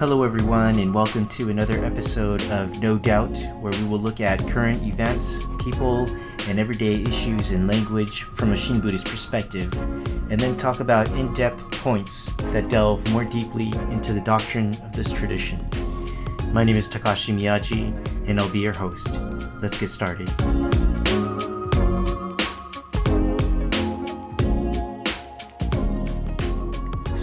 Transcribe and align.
Hello, 0.00 0.22
everyone, 0.22 0.78
and 0.78 0.94
welcome 0.94 1.28
to 1.28 1.50
another 1.50 1.84
episode 1.84 2.42
of 2.44 2.80
No 2.80 2.96
Doubt, 2.96 3.36
where 3.60 3.70
we 3.70 3.84
will 3.84 3.98
look 3.98 4.18
at 4.18 4.38
current 4.48 4.82
events, 4.82 5.42
people, 5.62 6.08
and 6.48 6.58
everyday 6.58 7.02
issues 7.02 7.50
in 7.50 7.66
language 7.66 8.22
from 8.22 8.52
a 8.52 8.56
Shin 8.56 8.80
Buddhist 8.80 9.06
perspective, 9.06 9.70
and 10.30 10.40
then 10.40 10.56
talk 10.56 10.80
about 10.80 11.10
in 11.10 11.30
depth 11.34 11.70
points 11.82 12.32
that 12.44 12.70
delve 12.70 13.12
more 13.12 13.26
deeply 13.26 13.66
into 13.90 14.14
the 14.14 14.22
doctrine 14.22 14.70
of 14.70 14.92
this 14.92 15.12
tradition. 15.12 15.62
My 16.50 16.64
name 16.64 16.76
is 16.76 16.88
Takashi 16.88 17.38
Miyaji, 17.38 18.26
and 18.26 18.40
I'll 18.40 18.48
be 18.48 18.60
your 18.60 18.72
host. 18.72 19.20
Let's 19.60 19.78
get 19.78 19.90
started. 19.90 20.30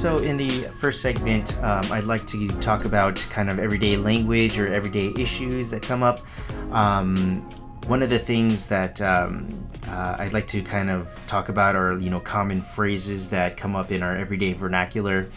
So, 0.08 0.20
in 0.20 0.38
the 0.38 0.50
first 0.50 1.02
segment, 1.02 1.62
um, 1.62 1.84
I'd 1.92 2.06
like 2.06 2.26
to 2.28 2.48
talk 2.62 2.86
about 2.86 3.18
kind 3.30 3.50
of 3.50 3.60
everyday 3.60 3.98
language 3.98 4.58
or 4.58 4.74
everyday 4.74 5.12
issues 5.22 5.70
that 5.72 5.82
come 5.82 6.02
up. 6.02 6.22
Um, 6.72 7.42
one 7.88 8.02
of 8.02 8.10
the 8.10 8.18
things 8.18 8.68
that 8.68 9.02
um, 9.02 9.68
uh, 9.86 10.16
I'd 10.18 10.32
like 10.32 10.48
to 10.48 10.62
kind 10.62 10.90
of 10.90 11.22
talk 11.28 11.50
about 11.50 11.76
are 11.76 12.00
you 12.00 12.10
know 12.10 12.22
common 12.22 12.62
phrases 12.62 13.32
that 13.32 13.58
come 13.58 13.76
up 13.76 13.92
in 13.92 14.02
our 14.02 14.16
everyday 14.16 14.54
vernacular, 14.54 15.28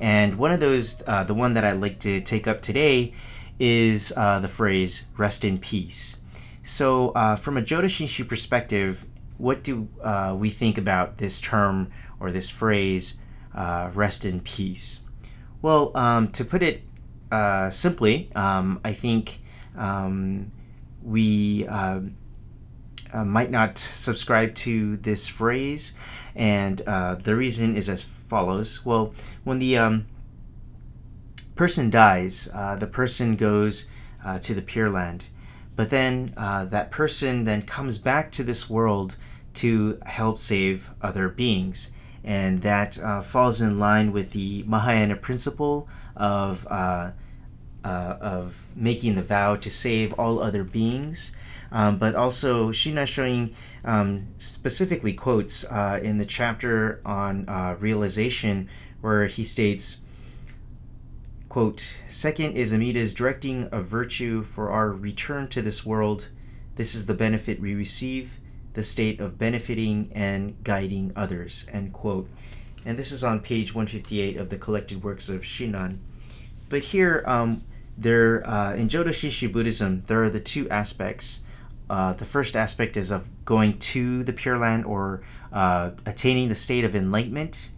and 0.00 0.36
one 0.36 0.50
of 0.50 0.58
those, 0.58 1.04
uh, 1.06 1.22
the 1.22 1.32
one 1.32 1.54
that 1.54 1.62
I'd 1.62 1.80
like 1.80 2.00
to 2.00 2.20
take 2.20 2.48
up 2.48 2.60
today, 2.60 3.12
is 3.60 4.12
uh, 4.16 4.40
the 4.40 4.48
phrase 4.48 5.08
"rest 5.16 5.44
in 5.44 5.56
peace." 5.56 6.24
So, 6.64 7.10
uh, 7.10 7.36
from 7.36 7.56
a 7.56 7.62
Jodo 7.62 7.84
Shinshu 7.84 8.28
perspective, 8.28 9.06
what 9.38 9.62
do 9.62 9.88
uh, 10.02 10.34
we 10.36 10.50
think 10.50 10.78
about 10.78 11.18
this 11.18 11.40
term 11.40 11.92
or 12.18 12.32
this 12.32 12.50
phrase? 12.50 13.20
Uh, 13.56 13.90
rest 13.94 14.24
in 14.24 14.40
peace. 14.40 15.04
Well, 15.62 15.90
um, 15.94 16.28
to 16.32 16.44
put 16.44 16.62
it 16.62 16.82
uh, 17.32 17.70
simply, 17.70 18.28
um, 18.36 18.80
I 18.84 18.92
think 18.92 19.40
um, 19.76 20.52
we 21.02 21.66
uh, 21.66 22.00
uh, 23.12 23.24
might 23.24 23.50
not 23.50 23.78
subscribe 23.78 24.54
to 24.56 24.96
this 24.98 25.26
phrase, 25.26 25.96
and 26.34 26.82
uh, 26.86 27.14
the 27.14 27.34
reason 27.34 27.76
is 27.76 27.88
as 27.88 28.02
follows. 28.02 28.84
Well, 28.84 29.14
when 29.44 29.58
the 29.58 29.78
um, 29.78 30.06
person 31.54 31.90
dies, 31.90 32.48
uh, 32.54 32.76
the 32.76 32.86
person 32.86 33.36
goes 33.36 33.90
to 34.40 34.54
the 34.54 34.62
Pure 34.62 34.90
Land, 34.90 35.28
but 35.76 35.90
then 35.90 36.34
that 36.36 36.90
person 36.90 37.44
then 37.44 37.62
comes 37.62 37.96
back 37.96 38.32
to 38.32 38.42
this 38.42 38.68
world 38.68 39.16
to 39.54 40.00
help 40.04 40.38
save 40.40 40.90
other 41.00 41.28
beings 41.28 41.92
and 42.26 42.62
that 42.62 43.00
uh, 43.02 43.22
falls 43.22 43.62
in 43.62 43.78
line 43.78 44.12
with 44.12 44.32
the 44.32 44.64
Mahayana 44.66 45.14
principle 45.14 45.88
of 46.16 46.66
uh, 46.68 47.12
uh, 47.84 48.16
of 48.20 48.66
making 48.74 49.14
the 49.14 49.22
vow 49.22 49.54
to 49.54 49.70
save 49.70 50.12
all 50.14 50.42
other 50.42 50.64
beings. 50.64 51.36
Um, 51.70 51.98
but 51.98 52.16
also, 52.16 52.70
Shinran 52.70 53.06
Shonin 53.06 53.54
um, 53.84 54.26
specifically 54.38 55.12
quotes 55.12 55.64
uh, 55.70 56.00
in 56.02 56.18
the 56.18 56.26
chapter 56.26 57.00
on 57.04 57.48
uh, 57.48 57.76
realization, 57.78 58.68
where 59.00 59.26
he 59.26 59.44
states, 59.44 60.02
"quote 61.48 61.96
Second 62.08 62.54
is 62.54 62.74
Amida's 62.74 63.14
directing 63.14 63.68
of 63.68 63.84
virtue 63.84 64.42
for 64.42 64.70
our 64.70 64.90
return 64.90 65.46
to 65.48 65.62
this 65.62 65.86
world. 65.86 66.30
This 66.74 66.94
is 66.96 67.06
the 67.06 67.14
benefit 67.14 67.60
we 67.60 67.74
receive." 67.74 68.40
The 68.76 68.82
state 68.82 69.20
of 69.20 69.38
benefiting 69.38 70.12
and 70.14 70.62
guiding 70.62 71.10
others. 71.16 71.66
End 71.72 71.94
quote. 71.94 72.28
And 72.84 72.98
this 72.98 73.10
is 73.10 73.24
on 73.24 73.40
page 73.40 73.74
158 73.74 74.36
of 74.36 74.50
the 74.50 74.58
collected 74.58 75.02
works 75.02 75.30
of 75.30 75.40
Shinran. 75.40 75.96
But 76.68 76.84
here, 76.84 77.24
um, 77.26 77.64
there 77.96 78.46
uh, 78.46 78.74
in 78.74 78.90
Jodo 78.90 79.08
Shinshu 79.08 79.50
Buddhism, 79.50 80.02
there 80.06 80.22
are 80.22 80.28
the 80.28 80.40
two 80.40 80.68
aspects. 80.68 81.42
Uh, 81.88 82.12
the 82.12 82.26
first 82.26 82.54
aspect 82.54 82.98
is 82.98 83.10
of 83.10 83.30
going 83.46 83.78
to 83.78 84.22
the 84.24 84.34
Pure 84.34 84.58
Land 84.58 84.84
or 84.84 85.22
uh, 85.54 85.92
attaining 86.04 86.50
the 86.50 86.54
state 86.54 86.84
of 86.84 86.94
enlightenment. 86.94 87.70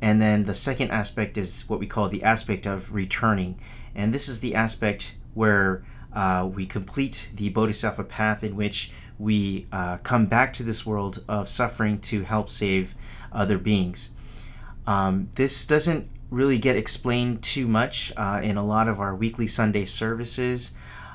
And 0.00 0.20
then 0.20 0.44
the 0.44 0.54
second 0.54 0.92
aspect 0.92 1.36
is 1.36 1.68
what 1.68 1.80
we 1.80 1.88
call 1.88 2.08
the 2.08 2.22
aspect 2.22 2.64
of 2.64 2.94
returning. 2.94 3.58
And 3.92 4.14
this 4.14 4.28
is 4.28 4.38
the 4.38 4.54
aspect 4.54 5.16
where 5.34 5.84
uh, 6.12 6.48
we 6.52 6.64
complete 6.64 7.32
the 7.34 7.48
Bodhisattva 7.48 8.04
path 8.04 8.44
in 8.44 8.54
which 8.54 8.92
we 9.18 9.66
uh, 9.72 9.98
come 9.98 10.26
back 10.26 10.52
to 10.54 10.62
this 10.62 10.84
world 10.84 11.22
of 11.28 11.48
suffering 11.48 12.00
to 12.00 12.22
help 12.22 12.50
save 12.50 12.94
other 13.32 13.58
beings. 13.58 14.10
Um, 14.86 15.28
this 15.36 15.66
doesn't 15.66 16.10
really 16.30 16.58
get 16.58 16.76
explained 16.76 17.42
too 17.42 17.68
much 17.68 18.12
uh, 18.16 18.40
in 18.42 18.56
a 18.56 18.64
lot 18.64 18.88
of 18.88 19.00
our 19.00 19.14
weekly 19.14 19.46
Sunday 19.46 19.84
services. 19.84 20.74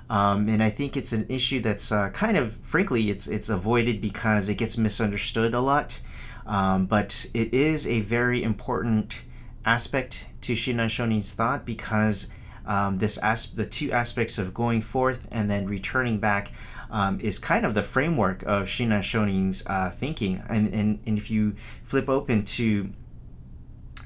Um, 0.09 0.49
and 0.49 0.63
I 0.63 0.69
think 0.69 0.97
it's 0.97 1.13
an 1.13 1.25
issue 1.29 1.59
that's 1.59 1.91
uh, 1.91 2.09
kind 2.09 2.35
of, 2.35 2.55
frankly, 2.57 3.11
it's 3.11 3.27
it's 3.27 3.49
avoided 3.49 4.01
because 4.01 4.49
it 4.49 4.55
gets 4.55 4.77
misunderstood 4.77 5.53
a 5.53 5.59
lot. 5.59 5.99
Um, 6.47 6.87
but 6.87 7.27
it 7.35 7.53
is 7.53 7.87
a 7.87 7.99
very 8.01 8.41
important 8.41 9.21
aspect 9.65 10.27
to 10.41 10.53
Shinran 10.53 10.89
Shonin's 10.89 11.33
thought 11.33 11.63
because 11.63 12.31
um, 12.69 12.99
this 12.99 13.17
as- 13.17 13.53
the 13.55 13.65
two 13.65 13.91
aspects 13.91 14.37
of 14.37 14.53
going 14.53 14.81
forth 14.81 15.27
and 15.31 15.49
then 15.49 15.65
returning 15.65 16.19
back 16.19 16.53
um, 16.91 17.19
is 17.19 17.39
kind 17.39 17.65
of 17.65 17.73
the 17.73 17.83
framework 17.83 18.43
of 18.43 18.67
Shinran 18.67 19.03
Shonin's 19.03 19.65
uh, 19.67 19.89
thinking. 19.89 20.41
And, 20.47 20.67
and, 20.73 20.99
and 21.05 21.17
if 21.17 21.29
you 21.29 21.55
flip 21.83 22.07
open 22.07 22.43
to 22.43 22.89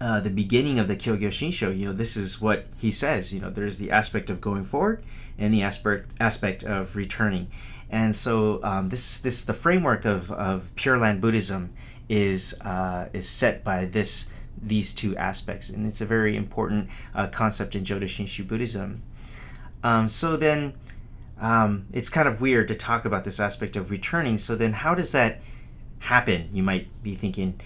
uh, 0.01 0.19
the 0.21 0.29
beginning 0.29 0.79
of 0.79 0.87
the 0.87 0.95
Kyogyo 0.95 1.27
Shinsho, 1.27 1.77
you 1.77 1.85
know, 1.85 1.93
this 1.93 2.17
is 2.17 2.41
what 2.41 2.67
he 2.77 2.89
says. 2.89 3.33
You 3.33 3.41
know, 3.41 3.49
there's 3.49 3.77
the 3.77 3.91
aspect 3.91 4.29
of 4.29 4.41
going 4.41 4.63
forward 4.63 5.03
and 5.37 5.53
the 5.53 5.61
aspect 5.61 6.11
aspect 6.19 6.63
of 6.63 6.95
returning. 6.95 7.47
And 7.89 8.15
so 8.15 8.63
um, 8.63 8.89
this 8.89 9.19
this 9.19 9.45
the 9.45 9.53
framework 9.53 10.05
of, 10.05 10.31
of 10.31 10.73
Pure 10.75 10.97
Land 10.99 11.21
Buddhism 11.21 11.73
is 12.09 12.59
uh, 12.61 13.09
is 13.13 13.27
set 13.29 13.63
by 13.63 13.85
this 13.85 14.31
these 14.65 14.93
two 14.93 15.15
aspects, 15.17 15.69
and 15.69 15.85
it's 15.85 16.01
a 16.01 16.05
very 16.05 16.35
important 16.35 16.89
uh, 17.13 17.27
concept 17.27 17.75
in 17.75 17.83
Jodo 17.83 18.03
Shinshu 18.03 18.47
Buddhism. 18.47 19.03
Um, 19.83 20.07
so 20.07 20.37
then, 20.37 20.73
um, 21.39 21.87
it's 21.91 22.09
kind 22.09 22.27
of 22.27 22.41
weird 22.41 22.67
to 22.69 22.75
talk 22.75 23.05
about 23.05 23.23
this 23.23 23.39
aspect 23.39 23.75
of 23.75 23.91
returning. 23.91 24.37
So 24.37 24.55
then, 24.55 24.73
how 24.73 24.95
does 24.95 25.11
that 25.11 25.41
happen? 25.99 26.49
You 26.53 26.63
might 26.63 26.87
be 27.03 27.15
thinking. 27.15 27.59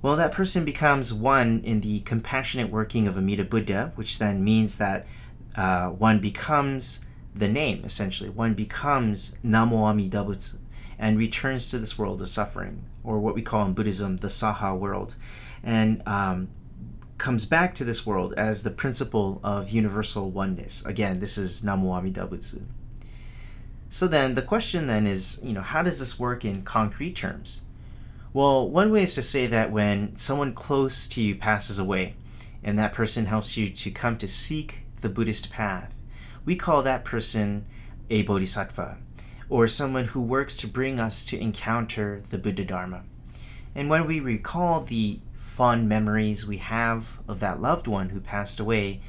Well, 0.00 0.16
that 0.16 0.32
person 0.32 0.64
becomes 0.64 1.12
one 1.12 1.60
in 1.64 1.80
the 1.80 2.00
compassionate 2.00 2.70
working 2.70 3.08
of 3.08 3.18
Amida 3.18 3.44
Buddha, 3.44 3.92
which 3.96 4.18
then 4.18 4.44
means 4.44 4.78
that 4.78 5.06
uh, 5.56 5.88
one 5.88 6.20
becomes 6.20 7.04
the 7.34 7.48
name, 7.48 7.84
essentially. 7.84 8.30
One 8.30 8.54
becomes 8.54 9.36
Namo 9.44 9.84
Amida 9.84 10.18
Butsu 10.18 10.58
and 10.98 11.16
returns 11.16 11.68
to 11.70 11.78
this 11.78 11.98
world 11.98 12.20
of 12.20 12.28
suffering, 12.28 12.84
or 13.04 13.18
what 13.20 13.34
we 13.34 13.42
call 13.42 13.64
in 13.64 13.72
Buddhism 13.72 14.16
the 14.18 14.28
Saha 14.28 14.76
world, 14.76 15.14
and 15.62 16.02
um, 16.06 16.48
comes 17.18 17.44
back 17.44 17.74
to 17.74 17.84
this 17.84 18.06
world 18.06 18.32
as 18.36 18.62
the 18.62 18.70
principle 18.70 19.40
of 19.42 19.70
universal 19.70 20.30
oneness. 20.30 20.84
Again, 20.86 21.18
this 21.18 21.36
is 21.36 21.62
Namo 21.62 21.96
Amida 21.96 22.26
Butsu. 22.26 22.62
So 23.88 24.06
then 24.06 24.34
the 24.34 24.42
question 24.42 24.86
then 24.86 25.06
is, 25.06 25.40
you 25.42 25.52
know, 25.52 25.62
how 25.62 25.82
does 25.82 25.98
this 25.98 26.20
work 26.20 26.44
in 26.44 26.62
concrete 26.62 27.16
terms? 27.16 27.62
Well, 28.32 28.68
one 28.68 28.92
way 28.92 29.02
is 29.02 29.14
to 29.14 29.22
say 29.22 29.46
that 29.46 29.72
when 29.72 30.14
someone 30.16 30.52
close 30.52 31.08
to 31.08 31.22
you 31.22 31.34
passes 31.34 31.78
away 31.78 32.14
and 32.62 32.78
that 32.78 32.92
person 32.92 33.26
helps 33.26 33.56
you 33.56 33.66
to 33.68 33.90
come 33.90 34.18
to 34.18 34.28
seek 34.28 34.82
the 35.00 35.08
Buddhist 35.08 35.50
path, 35.50 35.94
we 36.44 36.54
call 36.54 36.82
that 36.82 37.04
person 37.04 37.64
a 38.10 38.22
bodhisattva 38.22 38.98
or 39.48 39.66
someone 39.66 40.04
who 40.06 40.20
works 40.20 40.56
to 40.58 40.68
bring 40.68 41.00
us 41.00 41.24
to 41.24 41.40
encounter 41.40 42.22
the 42.30 42.38
Buddha 42.38 42.64
Dharma. 42.64 43.02
And 43.74 43.88
when 43.88 44.06
we 44.06 44.20
recall 44.20 44.82
the 44.82 45.20
fond 45.58 45.88
memories 45.88 46.46
we 46.46 46.58
have 46.58 47.18
of 47.26 47.40
that 47.40 47.60
loved 47.60 47.88
one 47.88 48.10
who 48.10 48.20
passed 48.20 48.60
away, 48.60 49.00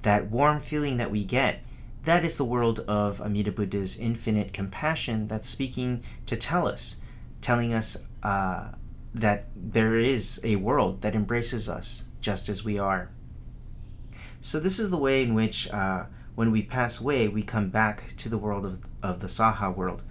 that 0.00 0.30
warm 0.30 0.58
feeling 0.58 0.96
that 0.96 1.10
we 1.10 1.22
get 1.22 1.62
that 2.04 2.24
is 2.24 2.38
the 2.38 2.44
world 2.44 2.80
of 2.88 3.20
Amida 3.20 3.52
Buddha's 3.52 4.00
infinite 4.00 4.54
compassion 4.54 5.28
that's 5.28 5.46
speaking 5.48 6.02
to 6.24 6.36
tell 6.36 6.66
us, 6.66 7.02
telling 7.42 7.74
us 7.74 8.06
uh, 8.22 8.68
that 9.14 9.48
there 9.54 9.98
is 9.98 10.40
a 10.42 10.56
world 10.56 11.02
that 11.02 11.14
embraces 11.14 11.68
us 11.68 12.08
just 12.22 12.48
as 12.48 12.64
we 12.64 12.78
are. 12.78 13.10
So, 14.40 14.58
this 14.58 14.78
is 14.78 14.88
the 14.88 14.96
way 14.96 15.22
in 15.22 15.34
which, 15.34 15.70
uh, 15.70 16.04
when 16.34 16.50
we 16.50 16.62
pass 16.62 16.98
away, 16.98 17.28
we 17.28 17.42
come 17.42 17.68
back 17.68 18.14
to 18.16 18.30
the 18.30 18.38
world 18.38 18.64
of, 18.64 18.78
of 19.02 19.20
the 19.20 19.26
Saha 19.26 19.76
world. 19.76 20.02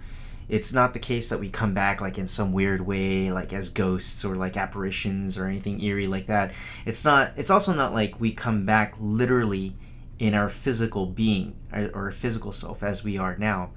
It's 0.50 0.72
not 0.72 0.92
the 0.92 0.98
case 0.98 1.28
that 1.28 1.38
we 1.38 1.48
come 1.48 1.74
back 1.74 2.00
like 2.00 2.18
in 2.18 2.26
some 2.26 2.52
weird 2.52 2.80
way, 2.80 3.30
like 3.30 3.52
as 3.52 3.68
ghosts 3.70 4.24
or 4.24 4.34
like 4.34 4.56
apparitions 4.56 5.38
or 5.38 5.46
anything 5.46 5.80
eerie 5.80 6.08
like 6.08 6.26
that. 6.26 6.52
It's 6.84 7.04
not. 7.04 7.32
It's 7.36 7.50
also 7.50 7.72
not 7.72 7.94
like 7.94 8.18
we 8.18 8.32
come 8.32 8.66
back 8.66 8.94
literally 8.98 9.76
in 10.18 10.34
our 10.34 10.48
physical 10.48 11.06
being 11.06 11.54
or, 11.72 12.10
physical 12.10 12.52
self 12.52 12.82
as 12.82 13.04
we 13.04 13.16
are 13.16 13.36
now. 13.36 13.70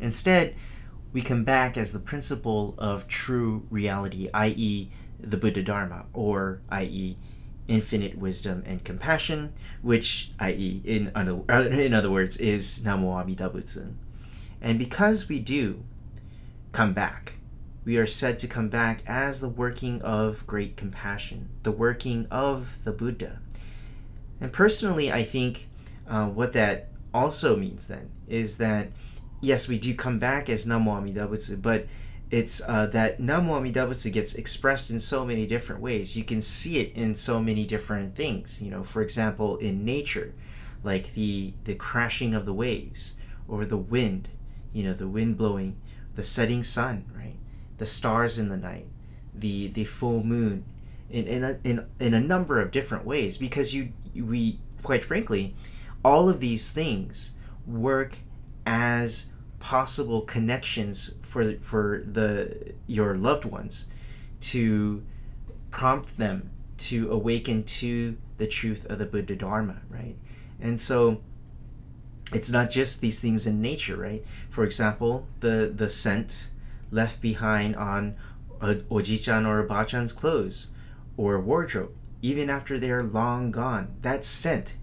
Instead, 0.00 0.54
we 1.12 1.20
come 1.20 1.44
back 1.44 1.76
as 1.76 1.92
the 1.92 1.98
principle 1.98 2.74
of 2.78 3.06
true 3.08 3.66
reality, 3.68 4.30
i.e., 4.32 4.88
the 5.20 5.36
Buddha 5.36 5.62
Dharma, 5.62 6.06
or 6.14 6.60
i.e., 6.70 7.18
infinite 7.68 8.16
wisdom 8.16 8.62
and 8.64 8.82
compassion, 8.84 9.52
which, 9.82 10.32
i.e., 10.38 10.80
in 10.84 11.12
other, 11.14 11.42
in 11.70 11.92
other 11.92 12.10
words, 12.10 12.38
is 12.38 12.82
Namo 12.84 13.20
Amida 13.20 13.50
Butsu. 13.50 13.92
And 14.62 14.78
because 14.78 15.28
we 15.28 15.38
do 15.40 15.84
come 16.72 16.92
back, 16.92 17.34
we 17.84 17.96
are 17.96 18.06
said 18.06 18.38
to 18.40 18.48
come 18.48 18.68
back 18.68 19.02
as 19.06 19.40
the 19.40 19.48
working 19.48 20.00
of 20.02 20.46
great 20.46 20.76
compassion, 20.76 21.48
the 21.62 21.72
working 21.72 22.26
of 22.30 22.82
the 22.84 22.92
Buddha. 22.92 23.38
And 24.40 24.52
personally, 24.52 25.12
I 25.12 25.22
think 25.22 25.68
uh, 26.08 26.26
what 26.26 26.52
that 26.54 26.88
also 27.14 27.56
means 27.56 27.86
then 27.86 28.10
is 28.26 28.58
that 28.58 28.88
yes, 29.40 29.68
we 29.68 29.78
do 29.78 29.94
come 29.94 30.18
back 30.18 30.48
as 30.48 30.64
Namo 30.64 30.96
Amida 30.96 31.26
Butsu, 31.26 31.60
but 31.60 31.86
it's 32.30 32.62
uh, 32.66 32.86
that 32.86 33.20
Namo 33.20 33.56
Amida 33.58 33.80
Butsu 33.80 34.10
gets 34.10 34.34
expressed 34.34 34.90
in 34.90 34.98
so 34.98 35.26
many 35.26 35.46
different 35.46 35.82
ways. 35.82 36.16
You 36.16 36.24
can 36.24 36.40
see 36.40 36.78
it 36.78 36.92
in 36.94 37.14
so 37.14 37.42
many 37.42 37.66
different 37.66 38.14
things. 38.14 38.62
You 38.62 38.70
know, 38.70 38.82
for 38.82 39.02
example, 39.02 39.58
in 39.58 39.84
nature, 39.84 40.32
like 40.82 41.12
the 41.12 41.52
the 41.64 41.74
crashing 41.74 42.34
of 42.34 42.46
the 42.46 42.54
waves 42.54 43.18
or 43.46 43.66
the 43.66 43.76
wind. 43.76 44.30
You 44.72 44.84
know, 44.84 44.94
the 44.94 45.08
wind 45.08 45.36
blowing, 45.36 45.76
the 46.14 46.22
setting 46.22 46.62
sun, 46.62 47.04
right? 47.16 47.36
The 47.78 47.86
stars 47.86 48.38
in 48.38 48.48
the 48.48 48.56
night, 48.56 48.86
the 49.34 49.68
the 49.68 49.84
full 49.84 50.22
moon, 50.22 50.64
in 51.10 51.26
in 51.26 51.44
a, 51.44 51.58
in, 51.64 51.86
in 51.98 52.14
a 52.14 52.20
number 52.20 52.60
of 52.60 52.70
different 52.70 53.04
ways. 53.04 53.38
Because 53.38 53.74
you 53.74 53.92
we 54.14 54.58
quite 54.82 55.04
frankly, 55.04 55.54
all 56.04 56.28
of 56.28 56.40
these 56.40 56.72
things 56.72 57.36
work 57.66 58.18
as 58.66 59.32
possible 59.58 60.22
connections 60.22 61.14
for 61.22 61.54
for 61.60 62.02
the 62.04 62.74
your 62.86 63.14
loved 63.14 63.44
ones 63.44 63.86
to 64.40 65.04
prompt 65.70 66.18
them 66.18 66.50
to 66.76 67.10
awaken 67.10 67.62
to 67.62 68.16
the 68.38 68.46
truth 68.46 68.84
of 68.86 68.98
the 68.98 69.06
Buddha 69.06 69.36
Dharma, 69.36 69.82
right? 69.88 70.16
And 70.60 70.80
so 70.80 71.20
it's 72.32 72.50
not 72.50 72.70
just 72.70 73.00
these 73.00 73.20
things 73.20 73.46
in 73.46 73.60
nature, 73.60 73.96
right? 73.96 74.24
For 74.50 74.64
example, 74.64 75.26
the 75.40 75.72
the 75.74 75.88
scent 75.88 76.48
left 76.90 77.20
behind 77.20 77.76
on 77.76 78.16
oji-chan 78.60 79.44
or 79.44 79.58
a 79.58 79.64
ba-chan's 79.64 80.12
clothes 80.12 80.72
or 81.16 81.40
wardrobe, 81.40 81.92
even 82.20 82.48
after 82.48 82.78
they 82.78 82.90
are 82.90 83.02
long 83.02 83.50
gone, 83.50 83.96
that 84.02 84.24
scent 84.24 84.76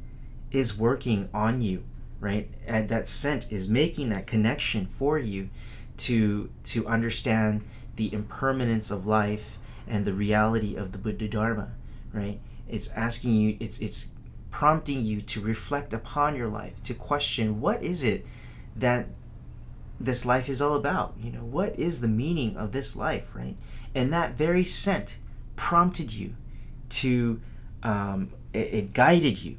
is 0.51 0.77
working 0.77 1.29
on 1.33 1.61
you 1.61 1.83
right 2.19 2.49
and 2.67 2.89
that 2.89 3.07
scent 3.07 3.51
is 3.51 3.69
making 3.69 4.09
that 4.09 4.27
connection 4.27 4.85
for 4.85 5.17
you 5.17 5.49
to 5.97 6.49
to 6.63 6.85
understand 6.87 7.61
the 7.95 8.13
impermanence 8.13 8.91
of 8.91 9.05
life 9.05 9.57
and 9.87 10.05
the 10.05 10.13
reality 10.13 10.75
of 10.75 10.91
the 10.91 10.97
buddha 10.97 11.27
dharma 11.27 11.69
right 12.13 12.39
it's 12.67 12.89
asking 12.91 13.33
you 13.35 13.57
it's 13.59 13.79
it's 13.79 14.11
prompting 14.51 15.03
you 15.03 15.21
to 15.21 15.39
reflect 15.41 15.93
upon 15.93 16.35
your 16.35 16.47
life 16.47 16.81
to 16.83 16.93
question 16.93 17.61
what 17.61 17.83
is 17.83 18.03
it 18.03 18.25
that 18.75 19.07
this 19.99 20.25
life 20.25 20.49
is 20.49 20.61
all 20.61 20.75
about 20.75 21.13
you 21.19 21.31
know 21.31 21.43
what 21.43 21.77
is 21.77 22.01
the 22.01 22.07
meaning 22.07 22.55
of 22.57 22.71
this 22.71 22.95
life 22.95 23.31
right 23.35 23.55
and 23.93 24.11
that 24.13 24.33
very 24.33 24.63
scent 24.63 25.17
prompted 25.55 26.13
you 26.13 26.33
to 26.87 27.39
um, 27.83 28.31
it, 28.53 28.73
it 28.73 28.93
guided 28.93 29.41
you 29.43 29.57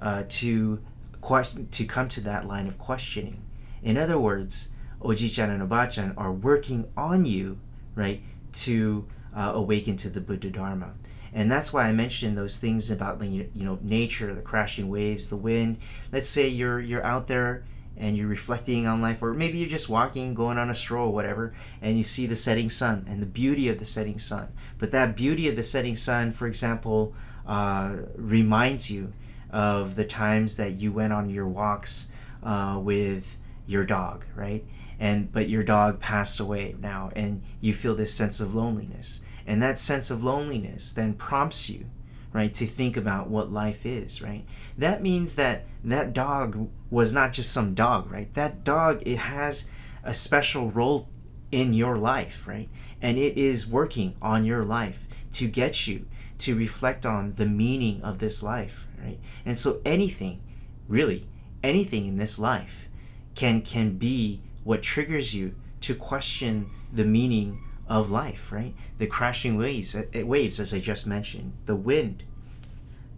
uh, 0.00 0.24
to 0.28 0.80
question 1.20 1.68
to 1.68 1.84
come 1.84 2.08
to 2.10 2.20
that 2.20 2.46
line 2.46 2.66
of 2.66 2.78
questioning. 2.78 3.40
In 3.82 3.96
other 3.96 4.18
words, 4.18 4.72
Oji-chan 5.00 5.50
and 5.50 5.62
Oba-chan 5.62 6.14
are 6.16 6.32
working 6.32 6.88
on 6.96 7.24
you, 7.24 7.58
right, 7.94 8.20
to 8.52 9.06
uh, 9.34 9.52
awaken 9.54 9.96
to 9.98 10.10
the 10.10 10.20
Buddha 10.20 10.50
Dharma. 10.50 10.92
And 11.32 11.50
that's 11.50 11.72
why 11.72 11.84
I 11.84 11.92
mentioned 11.92 12.36
those 12.36 12.56
things 12.56 12.90
about 12.90 13.22
you 13.24 13.48
know 13.54 13.78
nature, 13.82 14.34
the 14.34 14.42
crashing 14.42 14.88
waves, 14.88 15.28
the 15.28 15.36
wind. 15.36 15.78
Let's 16.10 16.28
say 16.28 16.48
you're 16.48 16.80
you're 16.80 17.04
out 17.04 17.26
there 17.26 17.64
and 17.96 18.16
you're 18.16 18.26
reflecting 18.26 18.86
on 18.86 19.00
life, 19.00 19.22
or 19.22 19.34
maybe 19.34 19.58
you're 19.58 19.68
just 19.68 19.88
walking, 19.88 20.34
going 20.34 20.58
on 20.58 20.70
a 20.70 20.74
stroll, 20.74 21.12
whatever, 21.12 21.52
and 21.80 21.96
you 21.96 22.02
see 22.02 22.26
the 22.26 22.36
setting 22.36 22.68
sun 22.68 23.04
and 23.08 23.20
the 23.20 23.26
beauty 23.26 23.68
of 23.68 23.78
the 23.78 23.84
setting 23.84 24.18
sun. 24.18 24.48
But 24.78 24.90
that 24.92 25.14
beauty 25.14 25.48
of 25.48 25.56
the 25.56 25.62
setting 25.62 25.94
sun, 25.94 26.32
for 26.32 26.46
example, 26.46 27.14
uh, 27.46 27.96
reminds 28.16 28.90
you 28.90 29.12
of 29.50 29.96
the 29.96 30.04
times 30.04 30.56
that 30.56 30.72
you 30.72 30.90
went 30.92 31.12
on 31.12 31.28
your 31.28 31.46
walks 31.46 32.10
uh, 32.42 32.80
with 32.82 33.36
your 33.66 33.84
dog, 33.84 34.24
right? 34.34 34.64
And 34.98 35.30
but 35.30 35.48
your 35.48 35.62
dog 35.62 36.00
passed 36.00 36.40
away 36.40 36.74
now, 36.80 37.10
and 37.14 37.42
you 37.60 37.72
feel 37.72 37.94
this 37.94 38.14
sense 38.14 38.40
of 38.40 38.54
loneliness, 38.54 39.24
and 39.52 39.62
that 39.62 39.78
sense 39.78 40.10
of 40.10 40.24
loneliness 40.24 40.94
then 40.94 41.12
prompts 41.12 41.68
you, 41.68 41.84
right, 42.32 42.54
to 42.54 42.64
think 42.64 42.96
about 42.96 43.28
what 43.28 43.52
life 43.52 43.84
is, 43.84 44.22
right? 44.22 44.46
That 44.78 45.02
means 45.02 45.34
that 45.34 45.66
that 45.84 46.14
dog 46.14 46.70
was 46.88 47.12
not 47.12 47.34
just 47.34 47.52
some 47.52 47.74
dog, 47.74 48.10
right? 48.10 48.32
That 48.32 48.64
dog 48.64 49.02
it 49.04 49.18
has 49.18 49.70
a 50.02 50.14
special 50.14 50.70
role 50.70 51.06
in 51.50 51.74
your 51.74 51.98
life, 51.98 52.48
right? 52.48 52.70
And 53.02 53.18
it 53.18 53.36
is 53.36 53.66
working 53.66 54.14
on 54.22 54.46
your 54.46 54.64
life 54.64 55.06
to 55.34 55.46
get 55.46 55.86
you 55.86 56.06
to 56.38 56.56
reflect 56.56 57.04
on 57.04 57.34
the 57.34 57.44
meaning 57.44 58.02
of 58.02 58.20
this 58.20 58.42
life, 58.42 58.88
right? 59.04 59.18
And 59.44 59.58
so 59.58 59.82
anything, 59.84 60.40
really, 60.88 61.26
anything 61.62 62.06
in 62.06 62.16
this 62.16 62.38
life 62.38 62.88
can 63.34 63.60
can 63.60 63.98
be 63.98 64.40
what 64.64 64.82
triggers 64.82 65.34
you 65.34 65.54
to 65.82 65.94
question 65.94 66.70
the 66.90 67.04
meaning 67.04 67.60
of 67.92 68.10
life, 68.10 68.50
right? 68.50 68.74
The 68.96 69.06
crashing 69.06 69.58
waves, 69.58 69.94
uh, 69.94 70.26
waves 70.26 70.58
as 70.58 70.72
I 70.72 70.80
just 70.80 71.06
mentioned, 71.06 71.52
the 71.66 71.76
wind, 71.76 72.22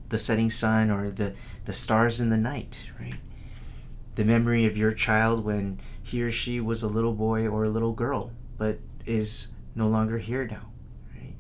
the 0.09 0.19
setting 0.19 0.51
sun 0.51 0.91
or 0.91 1.11
the 1.11 1.35
the 1.65 1.73
stars 1.73 2.21
in 2.21 2.31
the 2.31 2.37
night, 2.37 2.91
right? 3.01 3.15
The 4.17 4.25
memory 4.25 4.67
of 4.67 4.77
your 4.77 4.91
child 4.91 5.45
when 5.45 5.81
he 6.03 6.23
or 6.23 6.31
she 6.31 6.61
was 6.61 6.83
a 6.83 6.89
little 6.89 7.13
boy 7.13 7.47
or 7.47 7.65
a 7.65 7.69
little 7.71 7.93
girl, 7.93 8.33
but 8.59 8.81
is 9.07 9.55
no 9.77 9.87
longer 9.87 10.19
here 10.19 10.45
now, 10.45 10.73
right? 11.15 11.35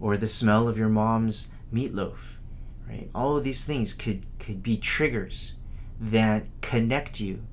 Or 0.00 0.16
the 0.16 0.26
smell 0.26 0.66
of 0.66 0.76
your 0.76 0.88
mom's 0.88 1.54
meatloaf, 1.72 2.38
right? 2.88 3.08
All 3.14 3.36
of 3.36 3.44
these 3.44 3.64
things 3.64 3.94
could 3.94 4.26
could 4.40 4.60
be 4.60 4.76
triggers 4.76 5.54
that 6.00 6.46
connect 6.62 7.20
you 7.20 7.44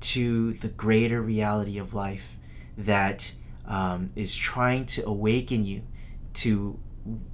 to 0.00 0.52
the 0.54 0.68
greater 0.68 1.20
reality 1.20 1.76
of 1.76 1.92
life 1.92 2.36
that 2.78 3.32
um, 3.70 4.10
is 4.16 4.34
trying 4.34 4.84
to 4.84 5.06
awaken 5.06 5.64
you 5.64 5.82
to 6.34 6.78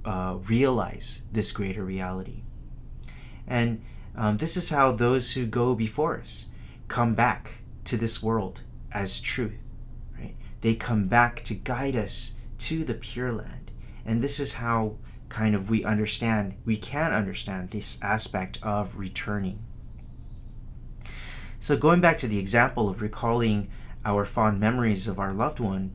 uh, 0.05 0.37
realize 0.47 1.23
this 1.31 1.51
greater 1.51 1.83
reality. 1.83 2.43
And 3.47 3.81
um, 4.15 4.37
this 4.37 4.55
is 4.55 4.69
how 4.69 4.91
those 4.91 5.33
who 5.33 5.45
go 5.45 5.73
before 5.73 6.17
us 6.17 6.49
come 6.87 7.15
back 7.15 7.63
to 7.85 7.97
this 7.97 8.21
world 8.21 8.61
as 8.91 9.19
truth, 9.19 9.57
right? 10.17 10.35
They 10.61 10.75
come 10.75 11.07
back 11.07 11.41
to 11.43 11.55
guide 11.55 11.95
us 11.95 12.35
to 12.59 12.83
the 12.83 12.93
Pure 12.93 13.33
Land. 13.33 13.71
And 14.05 14.21
this 14.21 14.39
is 14.39 14.55
how 14.55 14.97
kind 15.29 15.55
of 15.55 15.69
we 15.69 15.83
understand, 15.83 16.53
we 16.65 16.77
can 16.77 17.13
understand 17.13 17.71
this 17.71 18.01
aspect 18.01 18.59
of 18.61 18.97
returning. 18.97 19.59
So, 21.59 21.75
going 21.75 22.01
back 22.01 22.19
to 22.19 22.27
the 22.27 22.37
example 22.37 22.87
of 22.87 23.01
recalling 23.01 23.69
our 24.05 24.23
fond 24.23 24.59
memories 24.59 25.07
of 25.07 25.19
our 25.19 25.33
loved 25.33 25.59
one, 25.59 25.91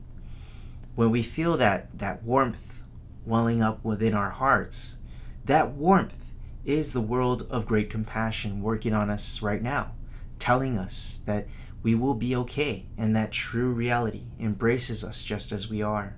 when 0.95 1.09
we 1.11 1.23
feel 1.23 1.57
that, 1.57 1.97
that 1.97 2.23
warmth 2.23 2.83
welling 3.25 3.61
up 3.61 3.83
within 3.83 4.13
our 4.13 4.31
hearts, 4.31 4.97
that 5.45 5.71
warmth 5.71 6.33
is 6.65 6.93
the 6.93 7.01
world 7.01 7.47
of 7.49 7.65
great 7.65 7.89
compassion 7.89 8.61
working 8.61 8.93
on 8.93 9.09
us 9.09 9.41
right 9.41 9.61
now, 9.61 9.91
telling 10.39 10.77
us 10.77 11.21
that 11.25 11.47
we 11.81 11.93
will 11.93 12.13
be 12.13 12.35
okay 12.35 12.85
and 12.97 13.15
that 13.15 13.31
true 13.31 13.71
reality 13.71 14.23
embraces 14.39 15.03
us 15.03 15.23
just 15.23 15.51
as 15.51 15.69
we 15.69 15.81
are. 15.81 16.15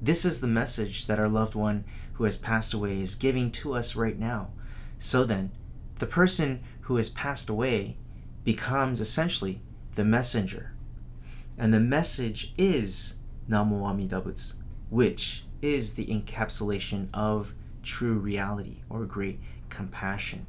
This 0.00 0.24
is 0.24 0.40
the 0.40 0.46
message 0.46 1.06
that 1.06 1.18
our 1.18 1.28
loved 1.28 1.54
one 1.54 1.84
who 2.14 2.24
has 2.24 2.36
passed 2.36 2.72
away 2.72 3.00
is 3.00 3.14
giving 3.14 3.50
to 3.52 3.74
us 3.74 3.94
right 3.94 4.18
now. 4.18 4.50
So 4.98 5.24
then, 5.24 5.52
the 5.98 6.06
person 6.06 6.62
who 6.82 6.96
has 6.96 7.08
passed 7.08 7.48
away 7.48 7.96
becomes 8.44 9.00
essentially 9.00 9.60
the 9.94 10.04
messenger. 10.04 10.72
And 11.58 11.72
the 11.72 11.80
message 11.80 12.54
is 12.56 13.18
Namo 13.52 13.86
Amida 13.88 14.20
Butsu, 14.20 14.56
which 14.90 15.44
is 15.60 15.94
the 15.94 16.06
encapsulation 16.06 17.08
of 17.12 17.54
true 17.82 18.14
reality 18.14 18.78
or 18.88 19.04
great 19.04 19.38
compassion. 19.68 20.46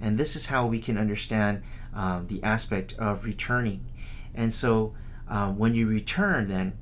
And 0.00 0.18
this 0.18 0.34
is 0.34 0.46
how 0.46 0.66
we 0.66 0.80
can 0.80 0.98
understand 0.98 1.62
um, 1.94 2.26
the 2.26 2.42
aspect 2.42 2.94
of 2.98 3.24
returning. 3.24 3.84
And 4.34 4.52
so 4.52 4.94
uh, 5.28 5.50
when 5.52 5.74
you 5.74 5.86
return, 5.86 6.48
then 6.48 6.72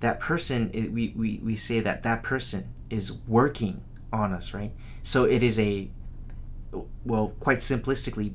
that 0.00 0.20
person, 0.20 0.70
it, 0.74 0.92
we, 0.92 1.14
we, 1.16 1.40
we 1.42 1.54
say 1.54 1.80
that 1.80 2.02
that 2.02 2.22
person 2.22 2.68
is 2.90 3.20
working 3.26 3.82
on 4.12 4.32
us, 4.32 4.52
right? 4.52 4.72
So 5.02 5.24
it 5.24 5.42
is 5.42 5.58
a, 5.58 5.88
well, 7.04 7.32
quite 7.40 7.58
simplistically, 7.58 8.34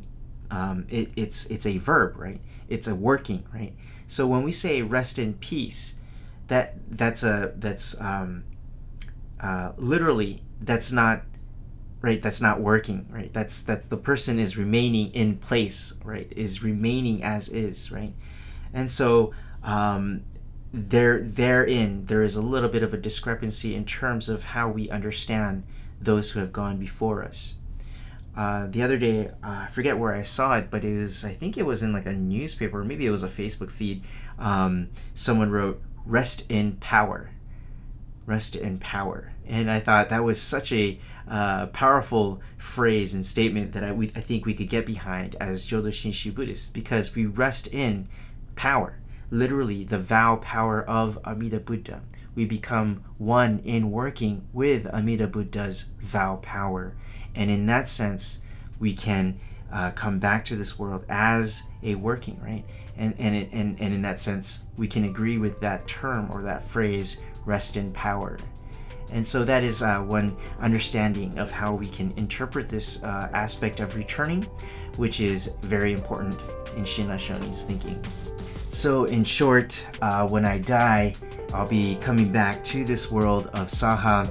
um, 0.52 0.86
it, 0.90 1.10
it's 1.16 1.46
it's 1.48 1.66
a 1.66 1.78
verb, 1.80 2.18
right? 2.18 2.40
It's 2.70 2.88
a 2.88 2.96
working, 2.96 3.44
right? 3.54 3.74
So 4.08 4.28
when 4.28 4.44
we 4.44 4.52
say 4.52 4.82
rest 4.82 5.20
in 5.20 5.34
peace, 5.36 6.00
that 6.48 6.76
that's 6.90 7.24
a 7.24 7.54
that's 7.56 8.00
um, 8.02 8.44
uh, 9.40 9.72
literally 9.78 10.44
that's 10.62 10.92
not 10.92 11.24
right 12.02 12.22
that's 12.22 12.42
not 12.42 12.62
working 12.62 13.08
right? 13.10 13.34
That's 13.34 13.62
that's 13.62 13.88
the 13.88 13.98
person 13.98 14.40
is 14.40 14.58
remaining 14.58 15.12
in 15.14 15.38
place 15.38 16.00
right? 16.04 16.32
Is 16.36 16.64
remaining 16.64 17.24
as 17.24 17.50
is 17.50 17.92
right? 17.92 18.14
And 18.74 18.90
so 18.90 19.34
um, 19.64 20.24
there 20.74 21.22
therein 21.22 22.06
there 22.06 22.24
is 22.24 22.36
a 22.36 22.42
little 22.42 22.70
bit 22.70 22.84
of 22.84 22.94
a 22.94 22.98
discrepancy 22.98 23.76
in 23.76 23.86
terms 23.86 24.30
of 24.30 24.44
how 24.44 24.70
we 24.70 24.90
understand 24.90 25.64
those 26.00 26.32
who 26.32 26.40
have 26.40 26.52
gone 26.52 26.78
before 26.78 27.24
us. 27.24 27.60
Uh, 28.36 28.68
the 28.68 28.82
other 28.84 28.98
day 28.98 29.30
uh, 29.46 29.64
i 29.64 29.68
forget 29.68 29.98
where 29.98 30.14
i 30.14 30.22
saw 30.22 30.58
it 30.58 30.70
but 30.70 30.84
it 30.84 30.98
was 30.98 31.24
i 31.24 31.32
think 31.32 31.58
it 31.58 31.66
was 31.66 31.82
in 31.82 31.94
like 31.94 32.06
a 32.06 32.12
newspaper 32.12 32.84
maybe 32.84 33.06
it 33.06 33.10
was 33.10 33.24
a 33.24 33.30
facebook 33.30 33.72
feed 33.72 34.04
um, 34.38 34.90
someone 35.14 35.50
wrote 35.50 35.82
rest 36.06 36.50
in 36.50 36.74
power 36.74 37.32
rest 38.26 38.56
in 38.56 38.80
power 38.80 39.34
and 39.48 39.70
i 39.70 39.80
thought 39.80 40.10
that 40.10 40.24
was 40.24 40.42
such 40.42 40.72
a 40.72 41.00
uh, 41.28 41.68
powerful 41.68 42.42
phrase 42.58 43.14
and 43.14 43.26
statement 43.26 43.72
that 43.72 43.84
I, 43.84 43.92
we, 43.92 44.12
I 44.16 44.22
think 44.22 44.46
we 44.46 44.54
could 44.54 44.70
get 44.70 44.86
behind 44.86 45.36
as 45.40 45.68
Jodo 45.68 45.88
Shinshu 45.88 46.34
Buddhists 46.34 46.70
because 46.70 47.16
we 47.16 47.26
rest 47.26 47.74
in 47.74 48.08
power, 48.56 49.00
literally 49.32 49.84
the 49.84 49.98
vow 49.98 50.38
power 50.38 50.84
of 50.84 51.18
Amida 51.26 51.60
Buddha. 51.60 52.02
We 52.36 52.46
become 52.46 53.04
one 53.18 53.60
in 53.64 53.92
working 53.92 54.48
with 54.54 54.86
Amida 54.88 55.28
Buddha's 55.28 55.94
vow 56.00 56.38
power. 56.38 56.94
And 57.34 57.50
in 57.50 57.66
that 57.68 57.88
sense, 57.88 58.44
we 58.80 58.94
can 58.94 59.40
uh, 59.76 59.92
come 59.92 60.18
back 60.20 60.46
to 60.46 60.56
this 60.56 60.80
world 60.80 61.04
as 61.10 61.70
a 61.84 61.96
working, 61.96 62.40
right? 62.42 62.64
And, 62.98 63.14
and, 63.20 63.36
and, 63.52 63.80
and 63.80 63.94
in 63.94 64.02
that 64.04 64.22
sense, 64.22 64.68
we 64.78 64.88
can 64.88 65.04
agree 65.04 65.38
with 65.38 65.60
that 65.60 65.86
term 65.86 66.32
or 66.32 66.42
that 66.44 66.64
phrase, 66.64 67.22
rest 67.46 67.76
in 67.76 67.92
power. 67.92 68.38
And 69.12 69.28
so 69.28 69.44
that 69.44 69.66
is 69.66 69.84
uh, 69.84 70.00
one 70.00 70.36
understanding 70.62 71.38
of 71.38 71.52
how 71.52 71.74
we 71.74 71.88
can 71.88 72.14
interpret 72.16 72.70
this 72.70 73.04
uh, 73.04 73.30
aspect 73.34 73.82
of 73.82 73.98
returning, 73.98 74.44
which 74.96 75.20
is 75.20 75.58
very 75.62 75.92
important 75.92 76.40
in 76.78 76.84
Shinran 76.84 77.20
Shonin's 77.20 77.62
thinking. 77.64 78.02
So, 78.70 79.06
in 79.06 79.24
short, 79.26 79.86
uh, 80.02 80.28
when 80.28 80.44
I 80.46 80.58
die, 80.58 81.16
I'll 81.54 81.68
be 81.68 81.98
coming 81.98 82.32
back 82.32 82.64
to 82.66 82.84
this 82.86 83.12
world 83.12 83.48
of 83.48 83.68
Saha 83.68 84.28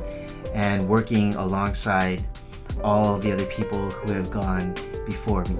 and 0.54 0.88
working 0.88 1.34
alongside 1.36 2.24
all 2.82 3.18
the 3.18 3.30
other 3.30 3.46
people 3.46 3.90
who 3.90 4.12
have 4.12 4.30
gone 4.30 4.74
before 5.06 5.44
me. 5.44 5.56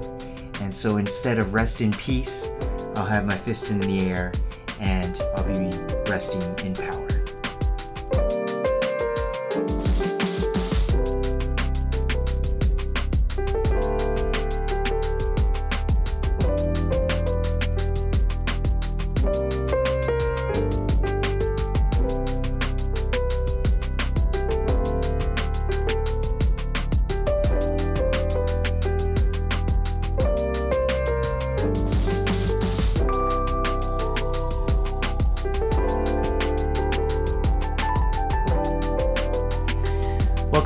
And 0.60 0.74
so 0.74 0.96
instead 0.96 1.38
of 1.38 1.54
rest 1.54 1.80
in 1.80 1.92
peace, 1.92 2.48
I'll 2.96 3.06
have 3.06 3.26
my 3.26 3.36
fist 3.36 3.70
in 3.70 3.80
the 3.80 4.00
air 4.08 4.32
and 4.80 5.20
I'll 5.36 5.44
be 5.44 5.76
resting 6.08 6.42
in 6.66 6.74
power. 6.74 7.03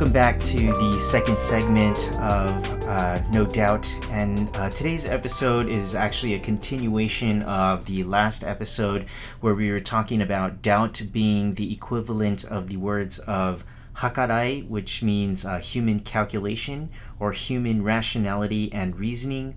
Welcome 0.09 0.23
back 0.23 0.43
to 0.45 0.73
the 0.73 0.99
second 0.99 1.39
segment 1.39 2.11
of 2.15 2.83
uh, 2.85 3.21
No 3.31 3.45
Doubt. 3.45 3.95
And 4.11 4.49
uh, 4.57 4.71
today's 4.71 5.05
episode 5.05 5.69
is 5.69 5.95
actually 5.95 6.33
a 6.33 6.39
continuation 6.39 7.43
of 7.43 7.85
the 7.85 8.05
last 8.05 8.43
episode 8.43 9.05
where 9.43 9.55
we 9.55 9.71
were 9.71 9.81
talking 9.81 10.23
about 10.23 10.63
doubt 10.63 11.03
being 11.13 11.57
the 11.57 11.71
equivalent 11.71 12.43
of 12.45 12.69
the 12.69 12.79
words 12.79 13.19
of 13.19 13.67
hakarai, 13.97 14.67
which 14.67 15.03
means 15.03 15.45
uh, 15.45 15.59
human 15.59 16.01
calculation 16.01 16.89
or 17.21 17.33
human 17.33 17.85
rationality 17.85 18.73
and 18.73 18.99
reasoning 18.99 19.57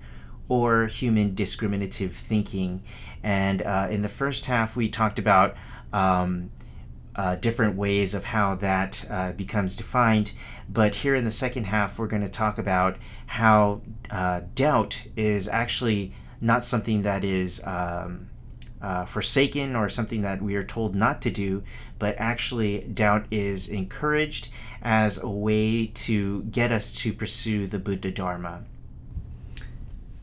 or 0.50 0.88
human 0.88 1.34
discriminative 1.34 2.12
thinking. 2.13 2.84
And 3.24 3.62
uh, 3.62 3.88
in 3.89 4.01
the 4.01 4.10
first 4.10 4.48
half, 4.48 4.75
we 4.75 4.89
talked 4.89 5.17
about. 5.17 5.55
Um, 5.93 6.51
uh, 7.15 7.36
different 7.36 7.75
ways 7.75 8.13
of 8.13 8.25
how 8.25 8.56
that 8.56 9.06
uh, 9.10 9.32
becomes 9.34 9.75
defined. 9.75 10.34
But 10.70 10.96
here 10.96 11.15
in 11.15 11.25
the 11.25 11.32
second 11.32 11.65
half, 11.65 12.00
we're 12.00 12.08
going 12.08 12.22
to 12.22 12.30
talk 12.30 12.58
about 12.58 12.98
how 13.27 13.82
uh, 14.10 14.41
doubt 14.56 15.08
is 15.15 15.48
actually 15.48 16.13
not 16.39 16.63
something 16.63 17.01
that 17.03 17.24
is 17.24 17.65
um, 17.68 18.30
uh, 18.82 19.06
forsaken 19.06 19.75
or 19.75 19.89
something 19.89 20.22
that 20.22 20.41
we 20.41 20.56
are 20.56 20.63
told 20.63 20.96
not 20.96 21.22
to 21.22 21.30
do, 21.30 21.63
but 22.00 22.15
actually, 22.18 22.80
doubt 22.80 23.25
is 23.30 23.70
encouraged 23.70 24.50
as 24.82 25.22
a 25.22 25.30
way 25.30 25.86
to 25.86 26.44
get 26.44 26.72
us 26.72 26.91
to 26.91 27.13
pursue 27.13 27.68
the 27.68 27.77
Buddha 27.77 28.10
Dharma. 28.10 28.63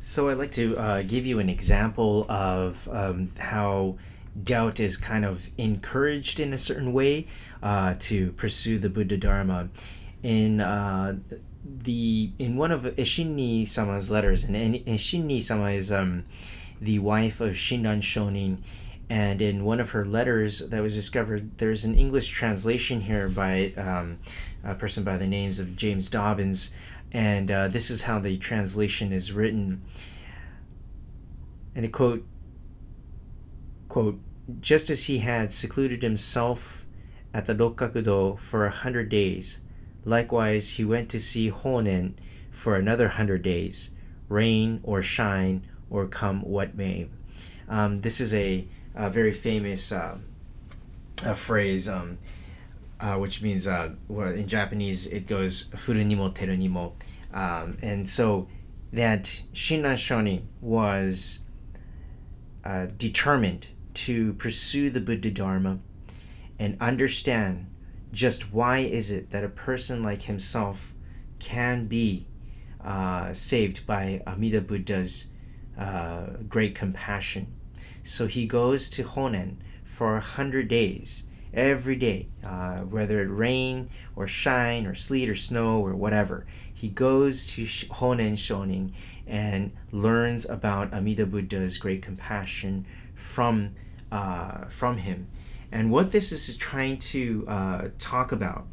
So, 0.01 0.29
I'd 0.29 0.39
like 0.39 0.53
to 0.53 0.77
uh, 0.77 1.03
give 1.03 1.25
you 1.25 1.39
an 1.39 1.49
example 1.49 2.27
of 2.29 2.89
um, 2.91 3.31
how 3.39 3.97
doubt 4.45 4.81
is 4.81 4.97
kind 4.97 5.25
of 5.25 5.51
encouraged 5.59 6.41
in 6.41 6.53
a 6.53 6.59
certain 6.59 6.93
way 6.93 7.27
uh, 7.63 7.95
to 8.01 8.33
pursue 8.33 8.79
the 8.79 8.91
Buddha 8.91 9.17
Dharma. 9.17 9.69
In 10.23 10.61
uh, 10.61 11.17
the 11.65 12.31
in 12.39 12.57
one 12.57 12.73
of 12.73 12.83
Eshinni 12.83 13.67
Sama's 13.67 14.11
letters, 14.11 14.45
and 14.45 14.55
Eshinni 14.55 15.43
Sama 15.43 15.71
is 15.71 15.93
um, 15.93 16.25
the 16.81 16.99
wife 16.99 17.41
of 17.41 17.55
Shinran 17.55 18.01
Shonin, 18.01 18.59
and 19.11 19.41
in 19.41 19.65
one 19.65 19.81
of 19.81 19.91
her 19.91 20.05
letters 20.05 20.69
that 20.69 20.83
was 20.83 20.95
discovered, 20.95 21.59
there's 21.59 21.85
an 21.85 21.95
English 21.95 22.29
translation 22.29 23.01
here 23.01 23.29
by 23.29 23.73
um, 23.77 24.19
a 24.65 24.75
person 24.75 25.05
by 25.05 25.17
the 25.17 25.27
names 25.27 25.59
of 25.59 25.77
James 25.77 26.09
Dobbins, 26.09 26.75
and 27.13 27.51
uh, 27.51 27.69
this 27.69 27.91
is 27.91 28.03
how 28.03 28.19
the 28.19 28.37
translation 28.37 29.13
is 29.13 29.33
written. 29.33 29.83
And 31.75 31.85
a 31.85 31.89
quote 31.89 32.27
quote 33.89 34.21
just 34.61 34.91
as 34.91 35.05
he 35.05 35.19
had 35.19 35.53
secluded 35.53 36.03
himself 36.03 36.87
at 37.35 37.47
the 37.47 37.55
Rokkakudo 37.55 38.39
for 38.39 38.65
a 38.65 38.71
hundred 38.71 39.09
days, 39.09 39.61
likewise 40.05 40.71
he 40.71 40.85
went 40.85 41.09
to 41.11 41.21
see 41.21 41.51
Honen 41.51 42.15
for 42.51 42.77
another 42.77 43.09
hundred 43.09 43.43
days, 43.43 43.91
rain 44.29 44.81
or 44.83 45.03
shine 45.03 45.67
or 45.91 46.07
come 46.07 46.43
what 46.43 46.75
may. 46.75 47.09
Um, 47.69 48.01
this 48.01 48.21
is 48.21 48.35
a, 48.35 48.67
a 48.95 49.11
very 49.11 49.33
famous 49.33 49.93
uh, 49.93 50.19
a 51.25 51.35
phrase, 51.35 51.89
um, 51.89 52.19
uh, 53.01 53.17
which 53.17 53.43
means 53.43 53.69
uh, 53.69 53.91
well, 54.09 54.33
in 54.33 54.49
Japanese 54.49 55.07
it 55.07 55.27
goes 55.27 55.71
furu 55.71 56.05
ni 56.05 56.15
mo 56.15 56.31
teru. 56.31 56.93
Um, 57.33 57.77
and 57.83 58.09
so 58.09 58.49
that 58.93 59.25
Shinran 59.53 59.95
Shonin 59.95 60.43
was 60.61 61.45
uh, 62.65 62.87
determined 62.97 63.69
to 64.07 64.33
pursue 64.35 64.91
the 64.91 65.01
Buddha 65.01 65.31
Dharma 65.31 65.79
and 66.59 66.77
understand 66.81 67.67
just 68.13 68.53
why 68.53 68.79
is 68.79 69.11
it 69.11 69.31
that 69.31 69.45
a 69.45 69.49
person 69.49 70.03
like 70.03 70.23
himself 70.23 70.95
can 71.39 71.87
be 71.87 72.27
uh, 72.83 73.33
saved 73.33 73.87
by 73.87 74.23
Amida 74.27 74.61
Buddha's 74.61 75.33
uh, 75.77 76.27
great 76.49 76.75
compassion. 76.75 77.47
So 78.03 78.27
he 78.27 78.47
goes 78.47 78.89
to 78.91 79.05
Honen 79.05 79.57
for 79.85 80.17
a 80.17 80.21
hundred 80.21 80.69
days, 80.69 81.29
every 81.53 81.97
day, 81.97 82.29
uh, 82.45 82.79
whether 82.81 83.21
it 83.21 83.29
rain 83.29 83.89
or 84.17 84.27
shine 84.27 84.87
or 84.87 84.95
sleet 84.95 85.29
or 85.29 85.35
snow 85.35 85.85
or 85.85 85.95
whatever. 85.95 86.47
He 86.73 86.89
goes 86.89 87.47
to 87.49 87.63
Honen 87.65 88.33
Shonin 88.33 88.93
and 89.27 89.73
learns 89.93 90.49
about 90.49 90.93
Amida 90.93 91.27
Buddha's 91.27 91.79
great 91.79 92.03
compassion 92.03 92.87
from 93.15 93.75
uh, 94.11 94.67
from 94.67 94.99
him. 94.99 95.29
And 95.71 95.91
what 95.91 96.13
this 96.13 96.33
is 96.33 96.57
trying 96.57 96.99
to 96.99 97.45
uh, 97.47 97.89
talk 97.99 98.33
about 98.33 98.67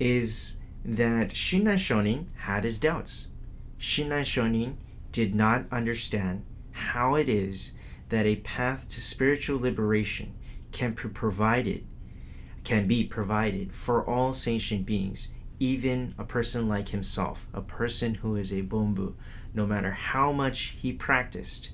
is 0.00 0.60
that 0.84 1.30
Shinran 1.30 1.76
Shonin 1.76 2.26
had 2.36 2.64
his 2.64 2.78
doubts. 2.78 3.28
Shinran 3.78 4.22
Shonin 4.22 4.74
did 5.12 5.34
not 5.34 5.66
understand 5.70 6.44
how 6.72 7.14
it 7.14 7.28
is 7.28 7.78
that 8.08 8.26
a 8.26 8.36
path 8.36 8.88
to 8.88 9.00
spiritual 9.00 9.60
liberation 9.60 10.34
can 10.72 10.92
be 10.92 11.08
provided 11.08 11.86
can 12.64 12.86
be 12.86 13.04
provided 13.04 13.74
for 13.74 14.04
all 14.08 14.32
sentient 14.32 14.86
beings, 14.86 15.34
even 15.60 16.14
a 16.18 16.24
person 16.24 16.66
like 16.66 16.88
himself, 16.88 17.46
a 17.52 17.60
person 17.60 18.16
who 18.16 18.36
is 18.36 18.50
a 18.50 18.62
bombu, 18.62 19.14
no 19.52 19.66
matter 19.66 19.90
how 19.90 20.32
much 20.32 20.76
he 20.80 20.92
practiced, 20.92 21.70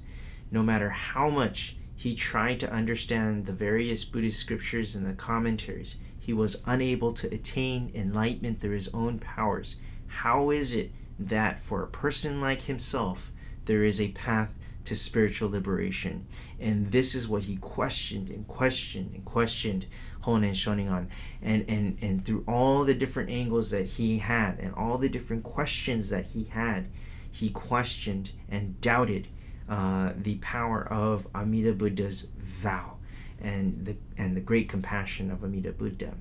no 0.50 0.62
matter 0.62 0.90
how 0.90 1.30
much 1.30 1.76
he 2.00 2.14
tried 2.14 2.59
to 2.59 2.73
understand 2.73 3.45
the 3.45 3.52
various 3.52 4.07
Buddhist 4.07 4.40
scriptures 4.40 4.97
and 4.97 5.07
the 5.07 5.12
commentaries. 5.12 5.97
He 6.19 6.33
was 6.33 6.62
unable 6.64 7.12
to 7.12 7.26
attain 7.26 7.92
enlightenment 7.95 8.59
through 8.59 8.76
his 8.76 8.88
own 8.95 9.19
powers. 9.19 9.83
How 10.07 10.49
is 10.49 10.75
it 10.75 10.92
that 11.19 11.59
for 11.59 11.83
a 11.83 11.88
person 11.88 12.40
like 12.40 12.62
himself, 12.62 13.30
there 13.66 13.85
is 13.85 14.00
a 14.00 14.12
path 14.12 14.57
to 14.87 14.97
spiritual 14.97 15.50
liberation? 15.50 16.26
And 16.59 16.90
this 16.90 17.14
is 17.14 17.28
what 17.28 17.42
he 17.42 17.57
questioned 17.57 18.30
and 18.30 18.49
questioned 18.49 19.14
and 19.14 19.23
questioned 19.26 19.85
Honen 20.23 20.52
Shoningan. 20.52 21.09
And, 21.42 21.66
and, 21.69 21.99
and 22.00 22.25
through 22.25 22.45
all 22.49 22.85
the 22.85 22.95
different 22.95 23.28
angles 23.28 23.73
that 23.73 23.85
he 23.85 24.21
had 24.21 24.59
and 24.59 24.75
all 24.75 24.97
the 24.97 25.11
different 25.11 25.42
questions 25.42 26.09
that 26.09 26.25
he 26.25 26.45
had, 26.45 26.88
he 27.30 27.50
questioned 27.50 28.33
and 28.49 28.80
doubted 28.80 29.28
uh, 29.70 30.12
the 30.16 30.34
power 30.36 30.86
of 30.92 31.28
Amida 31.32 31.72
Buddha's 31.72 32.32
vow 32.38 32.96
and 33.40 33.84
the, 33.86 33.96
and 34.18 34.36
the 34.36 34.40
great 34.40 34.68
compassion 34.68 35.30
of 35.30 35.44
Amida 35.44 35.70
Buddha. 35.70 36.14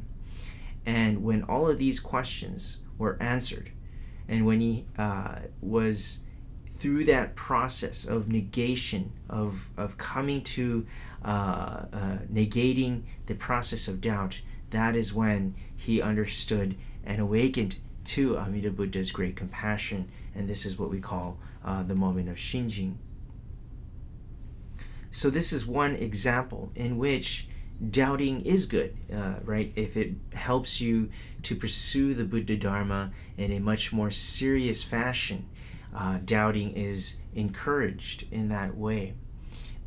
And 0.86 1.24
when 1.24 1.42
all 1.44 1.68
of 1.68 1.80
these 1.80 2.00
questions 2.00 2.84
were 3.00 3.18
answered, 3.20 3.72
and 4.28 4.46
when 4.46 4.62
he 4.62 4.86
uh, 5.00 5.40
was 5.62 6.26
through 6.70 7.06
that 7.06 7.36
process 7.36 8.06
of 8.06 8.30
negation, 8.30 9.12
of, 9.30 9.72
of 9.76 9.98
coming 9.98 10.42
to 10.44 10.86
uh, 11.26 11.86
uh, 11.92 12.18
negating 12.32 13.02
the 13.26 13.34
process 13.34 13.88
of 13.88 14.00
doubt, 14.00 14.42
that 14.70 14.96
is 14.96 15.12
when 15.12 15.56
he 15.76 16.02
understood 16.02 16.76
and 17.04 17.20
awakened 17.20 17.80
to 18.04 18.38
Amida 18.38 18.70
Buddha's 18.70 19.12
great 19.12 19.36
compassion. 19.36 20.08
And 20.36 20.48
this 20.48 20.66
is 20.68 20.78
what 20.78 20.92
we 20.92 21.00
call 21.00 21.40
uh, 21.66 21.82
the 21.82 21.96
moment 21.96 22.30
of 22.30 22.36
Shinjin. 22.36 22.94
So, 25.12 25.30
this 25.30 25.54
is 25.54 25.66
one 25.66 25.96
example 25.96 26.72
in 26.76 26.98
which 26.98 27.48
doubting 27.90 28.42
is 28.42 28.66
good, 28.66 28.96
uh, 29.14 29.36
right? 29.44 29.72
If 29.76 29.96
it 29.96 30.14
helps 30.34 30.82
you 30.82 31.10
to 31.44 31.56
pursue 31.56 32.14
the 32.14 32.26
Buddha 32.26 32.58
Dharma 32.58 33.12
in 33.38 33.52
a 33.52 33.60
much 33.60 33.94
more 33.94 34.12
serious 34.12 34.84
fashion, 34.84 35.48
uh, 35.96 36.20
doubting 36.24 36.74
is 36.76 37.22
encouraged 37.34 38.26
in 38.32 38.50
that 38.50 38.76
way. 38.76 39.14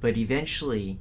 But 0.01 0.17
eventually, 0.17 0.99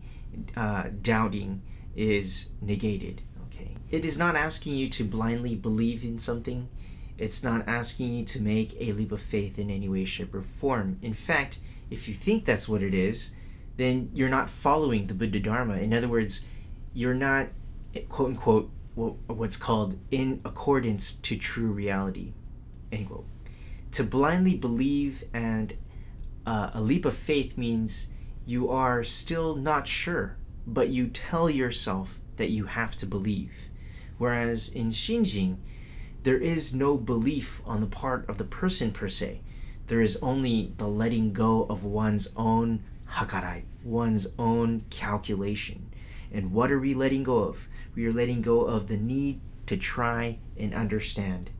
uh, 0.55 0.85
doubting 1.01 1.61
is 1.95 2.51
negated. 2.61 3.21
Okay, 3.47 3.75
it 3.89 4.05
is 4.05 4.17
not 4.17 4.35
asking 4.35 4.75
you 4.75 4.87
to 4.89 5.03
blindly 5.03 5.55
believe 5.55 6.03
in 6.03 6.19
something. 6.19 6.69
It's 7.17 7.43
not 7.43 7.67
asking 7.67 8.13
you 8.13 8.25
to 8.25 8.41
make 8.41 8.75
a 8.79 8.93
leap 8.93 9.11
of 9.11 9.21
faith 9.21 9.59
in 9.59 9.69
any 9.69 9.87
way, 9.87 10.05
shape, 10.05 10.33
or 10.33 10.41
form. 10.41 10.97
In 11.01 11.13
fact, 11.13 11.59
if 11.89 12.07
you 12.07 12.13
think 12.13 12.45
that's 12.45 12.67
what 12.67 12.81
it 12.81 12.93
is, 12.93 13.31
then 13.77 14.09
you're 14.13 14.29
not 14.29 14.49
following 14.49 15.07
the 15.07 15.13
Buddha 15.13 15.39
Dharma. 15.39 15.77
In 15.77 15.93
other 15.93 16.07
words, 16.07 16.45
you're 16.93 17.13
not, 17.13 17.47
quote 18.09 18.29
unquote, 18.29 18.71
what's 18.95 19.57
called 19.57 19.97
in 20.11 20.41
accordance 20.43 21.13
to 21.13 21.37
true 21.37 21.71
reality. 21.71 22.33
End 22.91 23.07
quote. 23.07 23.25
To 23.91 24.03
blindly 24.03 24.55
believe 24.55 25.23
and 25.33 25.73
uh, 26.45 26.71
a 26.73 26.81
leap 26.81 27.05
of 27.05 27.15
faith 27.15 27.57
means 27.57 28.13
you 28.45 28.69
are 28.69 29.03
still 29.03 29.55
not 29.55 29.87
sure, 29.87 30.37
but 30.65 30.89
you 30.89 31.07
tell 31.07 31.49
yourself 31.49 32.19
that 32.37 32.49
you 32.49 32.65
have 32.65 32.95
to 32.97 33.05
believe. 33.05 33.53
Whereas 34.17 34.69
in 34.69 34.89
Shinjin, 34.89 35.57
there 36.23 36.37
is 36.37 36.75
no 36.75 36.97
belief 36.97 37.61
on 37.65 37.81
the 37.81 37.87
part 37.87 38.27
of 38.29 38.37
the 38.37 38.43
person 38.43 38.91
per 38.91 39.07
se. 39.07 39.41
There 39.87 40.01
is 40.01 40.21
only 40.21 40.73
the 40.77 40.87
letting 40.87 41.33
go 41.33 41.63
of 41.63 41.83
one's 41.83 42.31
own 42.35 42.83
hakarai, 43.11 43.63
one's 43.83 44.27
own 44.39 44.81
calculation. 44.89 45.91
And 46.31 46.51
what 46.51 46.71
are 46.71 46.79
we 46.79 46.93
letting 46.93 47.23
go 47.23 47.39
of? 47.39 47.67
We 47.93 48.05
are 48.07 48.13
letting 48.13 48.41
go 48.41 48.61
of 48.61 48.87
the 48.87 48.97
need 48.97 49.41
to 49.65 49.77
try 49.77 50.37
and 50.57 50.73
understand. 50.73 51.51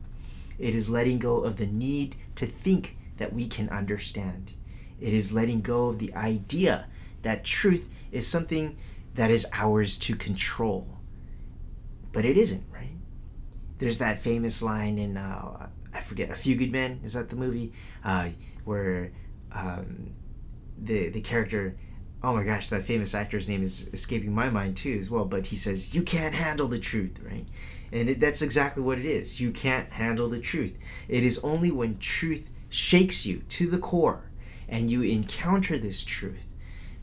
It 0.58 0.74
is 0.74 0.88
letting 0.88 1.18
go 1.18 1.38
of 1.44 1.56
the 1.56 1.66
need 1.66 2.16
to 2.36 2.46
think 2.46 2.96
that 3.18 3.32
we 3.32 3.46
can 3.46 3.68
understand. 3.68 4.54
It 5.00 5.12
is 5.12 5.32
letting 5.32 5.60
go 5.60 5.88
of 5.88 5.98
the 5.98 6.14
idea 6.14 6.86
that 7.22 7.44
truth 7.44 7.88
is 8.10 8.26
something 8.26 8.76
that 9.14 9.30
is 9.30 9.46
ours 9.52 9.98
to 9.98 10.16
control. 10.16 10.98
But 12.12 12.24
it 12.24 12.36
isn't, 12.36 12.64
right? 12.72 12.96
There's 13.78 13.98
that 13.98 14.18
famous 14.18 14.62
line 14.62 14.98
in, 14.98 15.16
uh, 15.16 15.68
I 15.92 16.00
forget, 16.00 16.30
A 16.30 16.34
Few 16.34 16.56
Good 16.56 16.72
Men, 16.72 17.00
is 17.02 17.14
that 17.14 17.28
the 17.28 17.36
movie? 17.36 17.72
Uh, 18.04 18.30
where 18.64 19.12
um, 19.52 20.12
the, 20.84 21.08
the 21.10 21.20
character 21.20 21.76
oh 22.24 22.34
my 22.34 22.44
gosh, 22.44 22.68
that 22.68 22.82
famous 22.82 23.14
actor's 23.14 23.48
name 23.48 23.62
is 23.62 23.88
escaping 23.92 24.32
my 24.32 24.48
mind 24.48 24.76
too 24.76 24.96
as 24.96 25.10
well. 25.10 25.24
But 25.24 25.46
he 25.46 25.56
says 25.56 25.94
you 25.94 26.02
can't 26.02 26.34
handle 26.34 26.68
the 26.68 26.78
truth, 26.78 27.18
right? 27.20 27.44
And 27.90 28.10
it, 28.10 28.20
that's 28.20 28.42
exactly 28.42 28.82
what 28.82 28.98
it 28.98 29.04
is. 29.04 29.40
You 29.40 29.50
can't 29.50 29.90
handle 29.90 30.28
the 30.28 30.38
truth. 30.38 30.78
It 31.08 31.24
is 31.24 31.42
only 31.44 31.70
when 31.70 31.98
truth 31.98 32.50
shakes 32.68 33.26
you 33.26 33.38
to 33.48 33.66
the 33.66 33.78
core, 33.78 34.30
and 34.68 34.90
you 34.90 35.02
encounter 35.02 35.76
this 35.76 36.04
truth, 36.04 36.46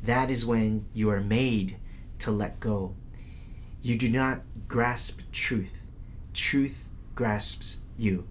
that 0.01 0.31
is 0.31 0.45
when 0.45 0.85
you 0.93 1.11
are 1.11 1.21
made 1.21 1.77
to 2.19 2.31
let 2.31 2.59
go. 2.59 2.95
You 3.81 3.95
do 3.95 4.09
not 4.09 4.41
grasp 4.67 5.21
truth. 5.31 5.91
Truth 6.33 6.87
grasps 7.13 7.83
you. 7.97 8.27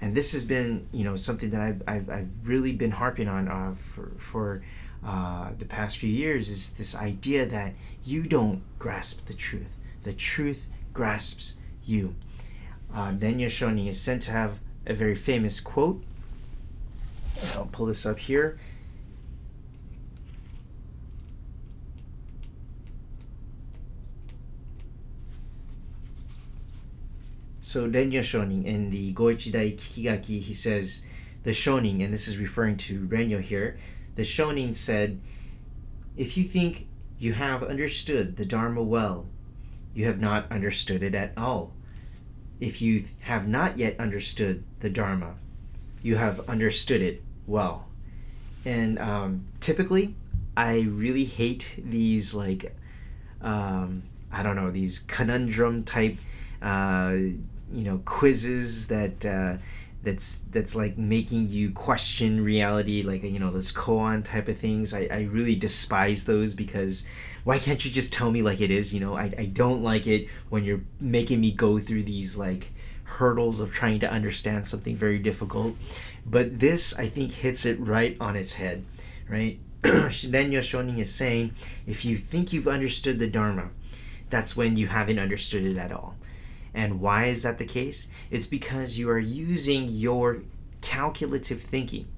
And 0.00 0.14
this 0.14 0.32
has 0.32 0.42
been, 0.42 0.86
you 0.92 1.04
know, 1.04 1.16
something 1.16 1.50
that 1.50 1.60
I've, 1.60 1.82
I've, 1.86 2.10
I've 2.10 2.46
really 2.46 2.72
been 2.72 2.90
harping 2.90 3.28
on 3.28 3.48
uh, 3.48 3.72
for, 3.72 4.12
for 4.18 4.62
uh, 5.04 5.50
the 5.58 5.64
past 5.64 5.98
few 5.98 6.10
years 6.10 6.48
is 6.48 6.70
this 6.70 6.96
idea 6.96 7.46
that 7.46 7.74
you 8.04 8.22
don't 8.22 8.62
grasp 8.78 9.26
the 9.26 9.34
truth. 9.34 9.76
The 10.02 10.12
truth 10.12 10.66
grasps 10.92 11.58
you. 11.84 12.14
Uh, 12.92 13.12
Shonin 13.12 13.88
is 13.88 14.00
said 14.00 14.20
to 14.22 14.32
have 14.32 14.58
a 14.86 14.94
very 14.94 15.14
famous 15.14 15.60
quote. 15.60 16.02
I'll 17.54 17.66
pull 17.66 17.86
this 17.86 18.06
up 18.06 18.18
here. 18.18 18.58
So 27.74 27.90
Rennyo 27.90 28.20
Shonin 28.20 28.64
in 28.66 28.88
the 28.90 29.12
Goichidai 29.14 29.74
Kikigaki, 29.74 30.40
he 30.40 30.52
says, 30.52 31.04
the 31.42 31.50
Shonin, 31.50 32.04
and 32.04 32.12
this 32.12 32.28
is 32.28 32.38
referring 32.38 32.76
to 32.76 33.00
Rennyo 33.08 33.40
here, 33.40 33.76
the 34.14 34.22
Shonin 34.22 34.72
said, 34.72 35.18
If 36.16 36.36
you 36.36 36.44
think 36.44 36.86
you 37.18 37.32
have 37.32 37.64
understood 37.64 38.36
the 38.36 38.44
Dharma 38.44 38.80
well, 38.80 39.26
you 39.92 40.04
have 40.04 40.20
not 40.20 40.52
understood 40.52 41.02
it 41.02 41.16
at 41.16 41.32
all. 41.36 41.72
If 42.60 42.80
you 42.80 43.06
have 43.22 43.48
not 43.48 43.76
yet 43.76 43.98
understood 43.98 44.62
the 44.78 44.88
Dharma, 44.88 45.34
you 46.00 46.14
have 46.14 46.48
understood 46.48 47.02
it 47.02 47.24
well. 47.44 47.88
And 48.64 49.00
um, 49.00 49.46
typically, 49.58 50.14
I 50.56 50.82
really 50.82 51.24
hate 51.24 51.74
these, 51.84 52.36
like, 52.36 52.72
um, 53.42 54.04
I 54.30 54.44
don't 54.44 54.54
know, 54.54 54.70
these 54.70 55.00
conundrum 55.00 55.82
type, 55.82 56.18
uh, 56.62 57.16
you 57.74 57.84
know, 57.84 58.00
quizzes 58.04 58.88
that. 58.88 59.24
Uh, 59.24 59.56
that's 60.02 60.40
that's 60.50 60.76
like 60.76 60.98
making 60.98 61.46
you 61.46 61.70
question 61.70 62.44
reality 62.44 63.02
like 63.02 63.22
you 63.22 63.38
know 63.38 63.50
those 63.50 63.72
koan 63.72 64.22
type 64.22 64.48
of 64.48 64.58
things. 64.58 64.92
I, 64.92 65.08
I 65.10 65.20
really 65.22 65.54
despise 65.54 66.24
those 66.24 66.54
because 66.54 67.08
why 67.44 67.58
can't 67.58 67.82
you 67.86 67.90
just 67.90 68.12
tell 68.12 68.30
me 68.30 68.42
like 68.42 68.60
it 68.60 68.70
is 68.70 68.92
you 68.92 69.00
know? 69.00 69.16
I, 69.16 69.32
I 69.38 69.46
don't 69.46 69.82
like 69.82 70.06
it 70.06 70.28
when 70.50 70.62
you're 70.62 70.82
making 71.00 71.40
me 71.40 71.52
go 71.52 71.78
through 71.78 72.02
these 72.02 72.36
like 72.36 72.70
hurdles 73.04 73.60
of 73.60 73.70
trying 73.70 74.00
to 74.00 74.10
understand 74.10 74.66
something 74.66 74.94
very 74.94 75.18
difficult. 75.18 75.74
But 76.26 76.58
this 76.60 76.98
i 76.98 77.06
think 77.06 77.32
hits 77.32 77.64
it 77.64 77.80
right 77.80 78.14
on 78.20 78.36
its 78.36 78.52
head 78.52 78.84
right? 79.28 79.58
Rennyo 79.82 80.60
Shonin 80.60 80.98
is 80.98 81.14
saying 81.14 81.54
if 81.86 82.04
you 82.04 82.16
think 82.16 82.52
you've 82.52 82.68
understood 82.68 83.18
the 83.18 83.26
dharma 83.26 83.70
that's 84.30 84.56
when 84.56 84.76
you 84.76 84.86
haven't 84.86 85.18
understood 85.18 85.64
it 85.64 85.76
at 85.76 85.92
all 85.92 86.16
and 86.74 87.00
why 87.00 87.26
is 87.26 87.42
that 87.44 87.58
the 87.58 87.64
case? 87.64 88.08
It's 88.30 88.48
because 88.48 88.98
you 88.98 89.08
are 89.10 89.18
using 89.18 89.88
your 89.88 90.42
calculative 90.80 91.60
thinking. 91.60 92.08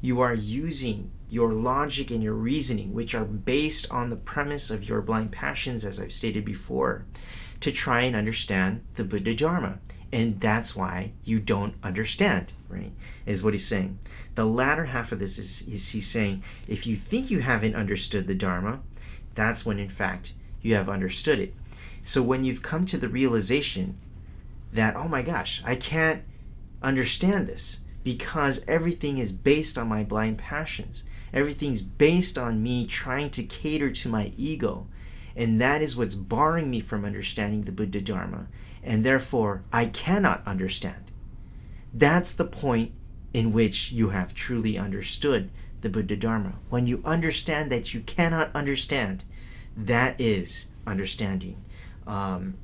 You 0.00 0.20
are 0.20 0.34
using 0.34 1.10
your 1.30 1.54
logic 1.54 2.10
and 2.10 2.22
your 2.22 2.34
reasoning, 2.34 2.92
which 2.92 3.14
are 3.14 3.24
based 3.24 3.90
on 3.90 4.10
the 4.10 4.16
premise 4.16 4.70
of 4.70 4.86
your 4.86 5.00
blind 5.00 5.32
passions, 5.32 5.84
as 5.84 5.98
I've 5.98 6.12
stated 6.12 6.44
before, 6.44 7.06
to 7.60 7.72
try 7.72 8.02
and 8.02 8.14
understand 8.14 8.82
the 8.96 9.04
Buddha 9.04 9.34
Dharma. 9.34 9.78
And 10.12 10.38
that's 10.40 10.76
why 10.76 11.12
you 11.24 11.40
don't 11.40 11.74
understand, 11.82 12.52
right? 12.68 12.92
Is 13.24 13.42
what 13.42 13.54
he's 13.54 13.66
saying. 13.66 13.98
The 14.34 14.44
latter 14.44 14.84
half 14.84 15.10
of 15.10 15.20
this 15.20 15.38
is, 15.38 15.66
is 15.66 15.90
he's 15.90 16.06
saying 16.06 16.42
if 16.68 16.86
you 16.86 16.96
think 16.96 17.30
you 17.30 17.40
haven't 17.40 17.74
understood 17.74 18.26
the 18.26 18.34
Dharma, 18.34 18.80
that's 19.34 19.64
when 19.64 19.78
in 19.78 19.88
fact 19.88 20.34
you 20.60 20.74
have 20.74 20.90
understood 20.90 21.38
it. 21.38 21.54
So 22.02 22.22
when 22.22 22.44
you've 22.44 22.62
come 22.62 22.84
to 22.86 22.98
the 22.98 23.08
realization 23.08 23.96
that, 24.72 24.96
oh 24.96 25.08
my 25.08 25.22
gosh, 25.22 25.62
I 25.64 25.76
can't 25.76 26.22
understand 26.82 27.46
this 27.46 27.84
because 28.04 28.64
everything 28.66 29.18
is 29.18 29.32
based 29.32 29.78
on 29.78 29.88
my 29.88 30.02
blind 30.04 30.38
passions. 30.38 31.04
Everything's 31.32 31.82
based 31.82 32.36
on 32.36 32.62
me 32.62 32.86
trying 32.86 33.30
to 33.30 33.44
cater 33.44 33.90
to 33.90 34.08
my 34.08 34.32
ego. 34.36 34.86
And 35.34 35.60
that 35.60 35.80
is 35.80 35.96
what's 35.96 36.14
barring 36.14 36.70
me 36.70 36.80
from 36.80 37.04
understanding 37.04 37.62
the 37.62 37.72
Buddha 37.72 38.00
Dharma. 38.00 38.48
And 38.82 39.04
therefore, 39.04 39.62
I 39.72 39.86
cannot 39.86 40.46
understand. 40.46 41.10
That's 41.94 42.34
the 42.34 42.44
point 42.44 42.92
in 43.32 43.52
which 43.52 43.92
you 43.92 44.10
have 44.10 44.34
truly 44.34 44.76
understood 44.76 45.50
the 45.80 45.88
Buddha 45.88 46.16
Dharma. 46.16 46.54
When 46.68 46.86
you 46.86 47.00
understand 47.04 47.70
that 47.72 47.94
you 47.94 48.00
cannot 48.00 48.50
understand, 48.54 49.24
that 49.76 50.20
is 50.20 50.72
understanding. 50.86 51.62
Um, 52.06 52.54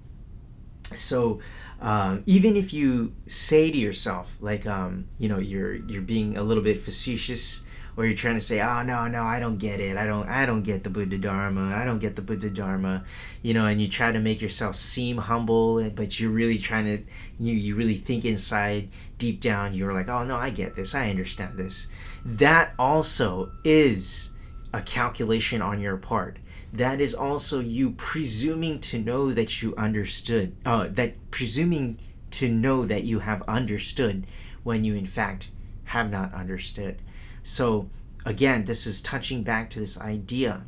so 0.95 1.41
um, 1.81 2.25
even 2.27 2.57
if 2.57 2.73
you 2.73 3.13
say 3.27 3.71
to 3.71 3.79
yourself, 3.79 4.37
like 4.41 4.67
um, 4.67 5.07
you 5.19 5.29
know, 5.29 5.39
you're 5.39 5.75
you're 5.75 6.03
being 6.03 6.37
a 6.37 6.43
little 6.43 6.63
bit 6.63 6.79
facetious, 6.79 7.65
or 7.97 8.05
you're 8.05 8.17
trying 8.17 8.35
to 8.35 8.41
say, 8.41 8.61
"Oh 8.61 8.83
no, 8.83 9.07
no, 9.07 9.23
I 9.23 9.39
don't 9.39 9.59
get 9.59 9.81
it. 9.81 9.97
I 9.97 10.07
don't, 10.07 10.29
I 10.29 10.45
don't 10.45 10.63
get 10.63 10.83
the 10.83 10.91
Buddha 10.91 11.19
Dharma. 11.19 11.75
I 11.77 11.85
don't 11.85 12.01
get 12.01 12.17
the 12.17 12.23
Buddha 12.23 12.51
Dharma," 12.51 13.05
you 13.43 13.55
know, 13.55 13.67
and 13.67 13.81
you 13.81 13.89
try 13.89 14.11
to 14.11 14.19
make 14.19 14.43
yourself 14.43 14.75
seem 14.75 15.19
humble, 15.19 15.89
but 15.91 16.19
you're 16.19 16.31
really 16.31 16.59
trying 16.59 16.85
to, 16.87 17.05
you 17.39 17.55
you 17.55 17.77
really 17.77 17.97
think 17.97 18.25
inside, 18.25 18.89
deep 19.19 19.41
down, 19.41 19.75
you're 19.75 19.95
like, 19.95 20.09
"Oh 20.09 20.25
no, 20.25 20.37
I 20.37 20.51
get 20.51 20.75
this. 20.75 20.97
I 20.97 21.11
understand 21.11 21.57
this." 21.57 21.89
That 22.25 22.73
also 22.77 23.53
is 23.63 24.35
a 24.75 24.83
calculation 24.83 25.63
on 25.63 25.81
your 25.81 25.97
part 25.97 26.39
that 26.73 27.01
is 27.01 27.15
also 27.15 27.61
you 27.61 27.91
presuming 27.93 28.79
to 28.81 28.99
know 28.99 29.33
that 29.33 29.63
you 29.63 29.75
understood, 29.77 30.55
uh, 30.67 30.89
that 30.91 31.31
presuming 31.31 31.99
to 32.33 32.49
know 32.49 32.85
that 32.85 33.05
you 33.05 33.21
have 33.21 33.43
understood 33.49 34.27
when 34.63 34.85
you 34.85 34.95
in 34.95 35.07
fact 35.07 35.51
have 35.85 36.11
not 36.11 36.35
understood. 36.35 37.01
So, 37.43 37.89
again, 38.27 38.67
this 38.67 38.87
is 38.87 39.01
touching 39.01 39.43
back 39.43 39.71
to 39.71 39.81
this 39.81 40.01
idea 40.01 40.63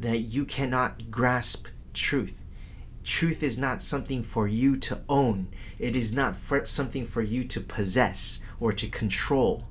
that 0.00 0.18
you 0.18 0.44
cannot 0.44 1.10
grasp 1.10 1.68
truth. 1.92 2.42
Truth 3.04 3.42
is 3.42 3.58
not 3.58 3.82
something 3.82 4.22
for 4.22 4.46
you 4.46 4.76
to 4.76 5.00
own, 5.08 5.48
it 5.78 5.96
is 5.96 6.14
not 6.14 6.36
for 6.36 6.64
something 6.64 7.04
for 7.04 7.20
you 7.20 7.44
to 7.44 7.60
possess 7.60 8.42
or 8.60 8.72
to 8.72 8.88
control, 8.88 9.64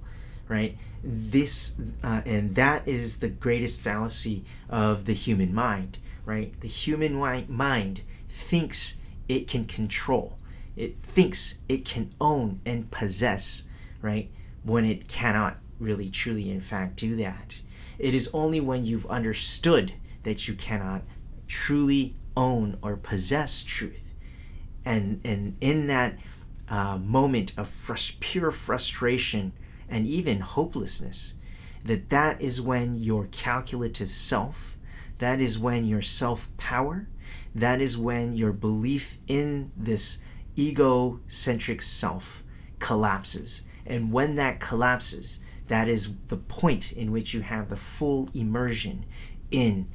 right? 0.52 0.78
this 1.04 1.82
uh, 2.04 2.22
and 2.28 2.54
that 2.54 2.88
is 2.88 3.18
the 3.18 3.30
greatest 3.30 3.82
fallacy 3.82 4.44
of 4.70 5.06
the 5.06 5.14
human 5.14 5.54
mind 5.54 5.98
right? 6.26 6.60
The 6.62 6.68
human 6.68 7.16
mind 7.50 8.02
thinks 8.30 9.00
it 9.28 9.48
can 9.48 9.66
control. 9.66 10.38
It 10.76 10.98
thinks 10.98 11.60
it 11.68 11.86
can 11.86 12.12
own 12.22 12.62
and 12.66 12.90
possess 12.92 13.70
right? 14.02 14.30
When 14.64 14.86
it 14.86 15.08
cannot 15.08 15.58
really 15.80 16.10
truly 16.10 16.52
in 16.52 16.62
fact 16.62 16.96
do 16.98 17.16
that. 17.18 17.60
It 17.98 18.14
is 18.14 18.30
only 18.34 18.60
when 18.60 18.86
you've 18.86 19.06
understood 19.08 19.94
that 20.24 20.48
you 20.48 20.54
cannot 20.54 21.02
truly 21.48 22.16
own 22.38 22.78
or 22.82 22.96
possess 22.98 23.64
truth. 23.64 24.14
And 24.86 25.22
and 25.24 25.58
in 25.62 25.88
that 25.88 26.18
uh, 26.70 26.98
moment 26.98 27.58
of 27.58 27.68
frust- 27.68 28.20
pure 28.20 28.52
frustration 28.52 29.52
and 29.92 30.08
even 30.08 30.40
hopelessness, 30.40 31.36
that 31.84 32.10
that 32.10 32.42
is 32.42 32.62
when 32.62 32.98
your 32.98 33.28
calculative 33.28 34.12
self, 34.12 34.78
that 35.18 35.40
is 35.40 35.60
when 35.60 35.86
your 35.86 36.02
self 36.02 36.56
power, 36.58 37.08
that 37.54 37.82
is 37.82 37.98
when 37.98 38.36
your 38.36 38.54
belief 38.54 39.18
in 39.28 39.72
this 39.76 40.24
egocentric 40.58 41.82
self 41.82 42.44
collapses. 42.80 43.64
And 43.86 44.12
when 44.12 44.36
that 44.36 44.60
collapses, 44.60 45.42
that 45.68 45.88
is 45.88 46.16
the 46.28 46.38
point 46.38 46.94
in 46.94 47.12
which 47.12 47.34
you 47.34 47.42
have 47.42 47.70
the 47.70 47.78
full 47.78 48.30
immersion 48.34 49.06
in 49.52 49.88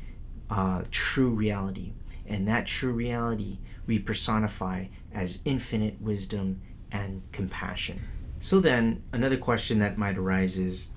uh, 0.51 0.83
true 0.91 1.31
reality. 1.31 1.93
And 2.27 2.47
that 2.49 2.67
true 2.67 2.93
reality 2.93 3.59
we 3.87 3.99
personify 3.99 4.87
as 5.13 5.41
infinite 5.45 6.01
wisdom 6.01 6.61
and 6.91 7.23
compassion. 7.33 8.01
So 8.39 8.61
then, 8.61 9.03
another 9.13 9.39
question 9.39 9.79
that 9.79 9.97
might 9.97 10.19
arise 10.19 10.59
is 10.59 10.91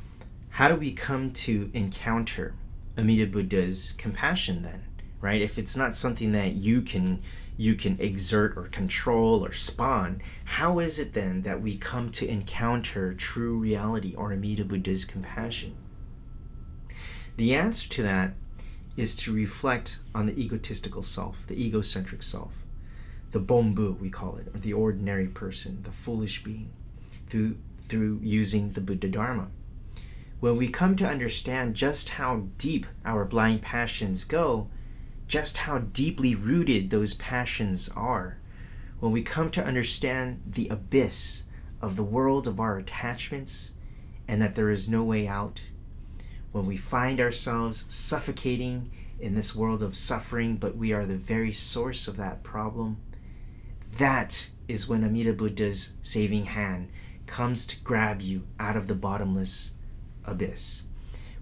how 0.50 0.68
do 0.68 0.76
we 0.76 0.92
come 0.92 1.32
to 1.32 1.72
encounter 1.74 2.54
Amida 2.98 3.28
Buddha's 3.28 3.94
compassion 3.94 4.62
then? 4.62 4.84
Right? 5.22 5.42
If 5.42 5.58
it's 5.58 5.78
not 5.78 5.96
something 5.96 6.32
that 6.34 6.54
you 6.54 6.82
can 6.82 7.22
you 7.56 7.76
can 7.76 8.00
exert 8.00 8.58
or 8.58 8.64
control 8.64 9.46
or 9.46 9.52
spawn, 9.52 10.22
how 10.46 10.80
is 10.80 10.98
it 10.98 11.12
then 11.12 11.42
that 11.42 11.62
we 11.62 11.76
come 11.76 12.10
to 12.10 12.26
encounter 12.28 13.14
true 13.14 13.58
reality 13.58 14.16
or 14.16 14.32
Amida 14.32 14.64
Buddha's 14.64 15.04
compassion? 15.04 15.76
The 17.36 17.56
answer 17.56 17.90
to 17.90 18.04
that 18.04 18.34
is 18.96 19.16
to 19.18 19.34
reflect 19.34 20.00
on 20.16 20.26
the 20.26 20.42
egotistical 20.42 21.02
self, 21.02 21.46
the 21.48 21.62
egocentric 21.62 22.22
self, 22.22 22.66
the 23.32 23.42
bombu, 23.42 23.98
we 24.00 24.10
call 24.10 24.38
it, 24.38 24.48
or 24.54 24.60
the 24.60 24.74
ordinary 24.74 25.28
person, 25.28 25.84
the 25.84 25.92
foolish 25.92 26.44
being 26.44 26.72
through, 27.30 27.58
through 27.82 28.20
using 28.22 28.72
the 28.72 28.82
Buddha 28.82 29.08
Dharma. 29.08 29.48
When 30.40 30.58
we 30.58 30.68
come 30.70 30.96
to 30.98 31.08
understand 31.08 31.76
just 31.76 32.10
how 32.10 32.48
deep 32.58 32.86
our 33.06 33.26
blind 33.26 33.62
passions 33.62 34.24
go, 34.24 34.70
just 35.28 35.58
how 35.60 35.80
deeply 35.80 36.34
rooted 36.34 36.90
those 36.90 37.14
passions 37.14 37.90
are, 37.90 38.38
when 39.00 39.12
we 39.12 39.22
come 39.22 39.50
to 39.52 39.64
understand 39.64 40.42
the 40.46 40.68
abyss 40.70 41.44
of 41.82 41.96
the 41.96 42.04
world 42.04 42.48
of 42.48 42.60
our 42.60 42.78
attachments 42.78 43.74
and 44.28 44.42
that 44.42 44.56
there 44.56 44.70
is 44.70 44.90
no 44.90 45.04
way 45.04 45.28
out, 45.28 45.62
when 46.52 46.66
we 46.66 46.78
find 46.78 47.20
ourselves 47.20 47.94
suffocating 47.94 48.90
in 49.20 49.36
this 49.36 49.56
world 49.56 49.84
of 49.84 49.96
suffering, 49.96 50.56
but 50.56 50.76
we 50.76 50.94
are 50.94 51.06
the 51.06 51.16
very 51.16 51.52
source 51.52 52.08
of 52.08 52.18
that 52.18 52.44
problem, 52.44 52.98
that 53.98 54.50
is 54.68 54.88
when 54.88 55.04
Amida 55.04 55.34
Buddha's 55.34 55.94
saving 56.02 56.46
hand 56.46 56.90
comes 57.30 57.68
to 57.68 57.82
grab 57.84 58.22
you 58.22 58.42
out 58.60 58.76
of 58.76 58.88
the 58.88 58.96
bottomless 58.96 59.76
abyss. 60.26 60.86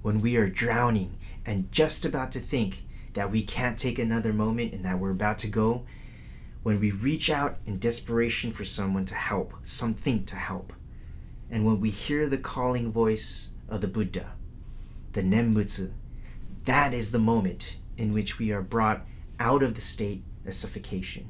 When 0.02 0.19
we 0.19 0.36
are 0.36 0.50
drowning 0.50 1.17
and 1.45 1.71
just 1.71 2.04
about 2.04 2.32
to 2.34 2.39
think 2.39 2.84
that 3.13 3.32
we 3.32 3.41
can't 3.41 3.78
take 3.78 3.97
another 3.97 4.34
moment 4.34 4.73
and 4.73 4.84
that 4.84 5.00
we're 5.00 5.12
about 5.12 5.38
to 5.39 5.47
go, 5.47 5.86
when 6.62 6.82
we 6.82 6.91
reach 6.91 7.30
out 7.30 7.58
in 7.65 7.80
desperation 7.80 8.52
for 8.52 8.65
someone 8.65 9.06
to 9.06 9.15
help, 9.15 9.54
something 9.63 10.26
to 10.26 10.36
help, 10.36 10.73
and 11.50 11.65
when 11.65 11.80
we 11.80 11.89
hear 11.89 12.28
the 12.28 12.38
calling 12.38 12.91
voice 12.91 13.52
of 13.69 13.80
the 13.80 13.88
Buddha, 13.88 14.34
the 15.13 15.23
Nembutsu, 15.23 15.93
that 16.65 16.93
is 16.93 17.12
the 17.12 17.17
moment 17.19 17.78
in 17.95 18.12
which 18.12 18.38
we 18.38 18.52
are 18.52 18.62
brought 18.62 19.06
out 19.39 19.63
of 19.63 19.76
the 19.76 19.82
state 19.82 20.21
of 20.45 20.54
suffocation. 20.54 21.30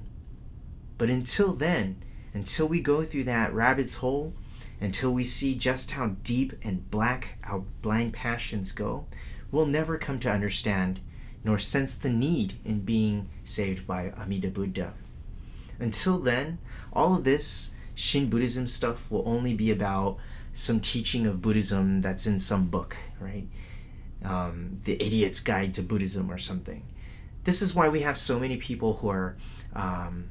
But 0.97 1.11
until 1.11 1.53
then, 1.53 2.03
until 2.33 2.67
we 2.67 2.81
go 2.81 3.03
through 3.03 3.25
that 3.25 3.53
rabbit's 3.53 3.97
hole, 3.97 4.33
until 4.79 5.11
we 5.11 5.23
see 5.23 5.55
just 5.55 5.91
how 5.91 6.15
deep 6.23 6.53
and 6.63 6.89
black 6.91 7.37
our 7.43 7.63
blind 7.81 8.13
passions 8.13 8.71
go, 8.71 9.05
we'll 9.51 9.65
never 9.65 9.97
come 9.97 10.19
to 10.19 10.29
understand 10.31 10.99
nor 11.43 11.57
sense 11.57 11.95
the 11.95 12.09
need 12.09 12.55
in 12.65 12.81
being 12.81 13.29
saved 13.43 13.87
by 13.87 14.11
Amida 14.11 14.49
Buddha. 14.49 14.93
Until 15.79 16.19
then, 16.19 16.57
all 16.91 17.15
of 17.15 17.23
this 17.23 17.73
Shin 17.95 18.29
Buddhism 18.29 18.67
stuff 18.67 19.09
will 19.09 19.23
only 19.25 19.53
be 19.53 19.71
about 19.71 20.17
some 20.51 20.79
teaching 20.79 21.25
of 21.25 21.41
Buddhism 21.41 22.01
that's 22.01 22.27
in 22.27 22.39
some 22.39 22.67
book, 22.67 22.97
right? 23.19 23.47
Um, 24.23 24.79
the 24.83 24.95
Idiot's 24.95 25.39
Guide 25.39 25.73
to 25.75 25.81
Buddhism 25.81 26.29
or 26.31 26.37
something. 26.37 26.83
This 27.43 27.61
is 27.61 27.73
why 27.73 27.87
we 27.89 28.01
have 28.01 28.17
so 28.17 28.39
many 28.39 28.57
people 28.57 28.95
who 28.95 29.09
are 29.09 29.37
um, 29.73 30.29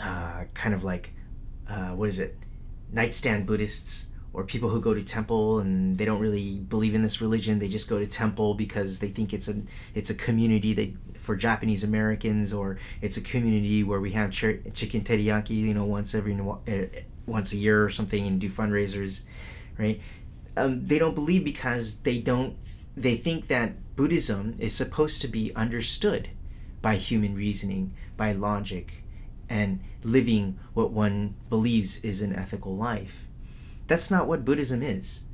uh, 0.00 0.44
kind 0.54 0.74
of 0.74 0.84
like, 0.84 1.12
uh, 1.68 1.90
what 1.90 2.08
is 2.08 2.18
it? 2.18 2.36
Nightstand 2.92 3.46
Buddhists 3.46 4.08
or 4.32 4.44
people 4.44 4.68
who 4.68 4.80
go 4.80 4.94
to 4.94 5.02
temple 5.02 5.58
and 5.58 5.98
they 5.98 6.04
don't 6.04 6.20
really 6.20 6.58
believe 6.58 6.94
in 6.94 7.02
this 7.02 7.20
religion. 7.20 7.58
They 7.58 7.68
just 7.68 7.88
go 7.88 7.98
to 7.98 8.06
temple 8.06 8.54
because 8.54 8.98
they 8.98 9.08
think 9.08 9.32
it's 9.32 9.48
a 9.48 9.62
it's 9.94 10.10
a 10.10 10.14
community 10.14 10.72
that 10.74 11.18
for 11.18 11.34
Japanese 11.34 11.82
Americans 11.82 12.52
or 12.52 12.78
it's 13.02 13.16
a 13.16 13.20
community 13.20 13.82
where 13.82 14.00
we 14.00 14.12
have 14.12 14.30
ch- 14.30 14.62
chicken 14.74 15.02
teriyaki, 15.02 15.50
you 15.50 15.74
know, 15.74 15.84
once 15.84 16.14
every 16.14 16.38
uh, 16.38 16.84
once 17.26 17.52
a 17.52 17.56
year 17.56 17.84
or 17.84 17.88
something 17.88 18.26
and 18.26 18.40
do 18.40 18.48
fundraisers, 18.48 19.24
right? 19.78 20.00
Um, 20.56 20.84
they 20.84 20.98
don't 20.98 21.14
believe 21.14 21.44
because 21.44 22.00
they 22.00 22.18
don't 22.18 22.56
they 22.96 23.16
think 23.16 23.46
that 23.46 23.96
Buddhism 23.96 24.54
is 24.58 24.74
supposed 24.74 25.20
to 25.22 25.28
be 25.28 25.54
understood 25.54 26.28
by 26.80 26.96
human 26.96 27.34
reasoning, 27.34 27.92
by 28.16 28.32
logic, 28.32 29.02
and 29.48 29.80
living 30.02 30.58
what 30.74 30.90
one 30.90 31.34
believes 31.48 32.04
is 32.04 32.22
an 32.22 32.34
ethical 32.34 32.76
life. 32.76 33.26
That's 33.86 34.10
not 34.10 34.26
what 34.26 34.44
Buddhism 34.44 34.82
is. 34.82 35.24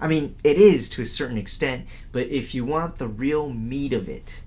I 0.00 0.08
mean, 0.08 0.36
it 0.42 0.56
is 0.56 0.88
to 0.90 1.02
a 1.02 1.06
certain 1.06 1.38
extent, 1.38 1.86
but 2.10 2.28
if 2.28 2.54
you 2.54 2.64
want 2.64 2.96
the 2.96 3.08
real 3.08 3.50
meat 3.50 3.92
of 3.92 4.08
it, 4.08 4.42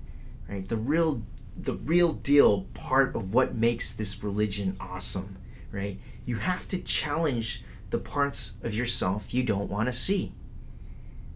right, 0.48 0.66
the 0.66 0.76
real 0.76 1.22
the 1.56 1.74
real 1.74 2.12
deal 2.12 2.62
part 2.74 3.14
of 3.14 3.32
what 3.32 3.54
makes 3.54 3.92
this 3.92 4.24
religion 4.24 4.76
awesome, 4.80 5.36
right? 5.70 5.98
You 6.26 6.36
have 6.36 6.66
to 6.68 6.82
challenge 6.82 7.62
the 7.90 7.98
parts 7.98 8.58
of 8.64 8.74
yourself 8.74 9.32
you 9.32 9.44
don't 9.44 9.70
want 9.70 9.86
to 9.86 9.92
see. 9.92 10.32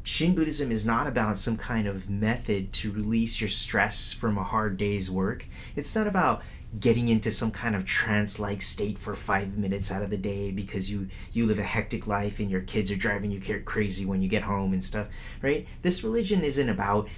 Shin 0.03 0.35
Buddhism 0.35 0.73
is 0.73 0.87
not 0.87 1.07
about 1.07 1.39
some 1.39 1.57
kind 1.57 1.87
of 1.87 2.09
method 2.09 2.73
to 2.73 2.91
release 2.91 3.41
your 3.41 3.49
stress 3.49 4.13
from 4.13 4.39
a 4.39 4.43
hard 4.43 4.77
day's 4.77 5.11
work. 5.11 5.47
It's 5.77 5.95
not 5.95 6.07
about 6.07 6.43
getting 6.79 7.09
into 7.09 7.31
some 7.31 7.51
kind 7.51 7.75
of 7.75 7.85
trance 7.85 8.39
like 8.39 8.61
state 8.61 8.99
for 8.99 9.15
five 9.15 9.57
minutes 9.57 9.91
out 9.91 10.03
of 10.03 10.11
the 10.11 10.19
day 10.19 10.51
because 10.51 10.91
you 10.91 11.09
you 11.33 11.47
live 11.47 11.59
a 11.59 11.63
hectic 11.63 12.07
life 12.07 12.41
and 12.41 12.51
your 12.51 12.61
kids 12.61 12.91
are 12.91 12.97
driving 12.97 13.31
you 13.31 13.41
crazy 13.65 14.05
when 14.05 14.21
you 14.21 14.29
get 14.29 14.43
home 14.43 14.73
and 14.73 14.85
stuff 14.85 15.09
right? 15.43 15.67
This 15.83 16.05
religion 16.05 16.43
isn't 16.43 16.69
about 16.69 17.09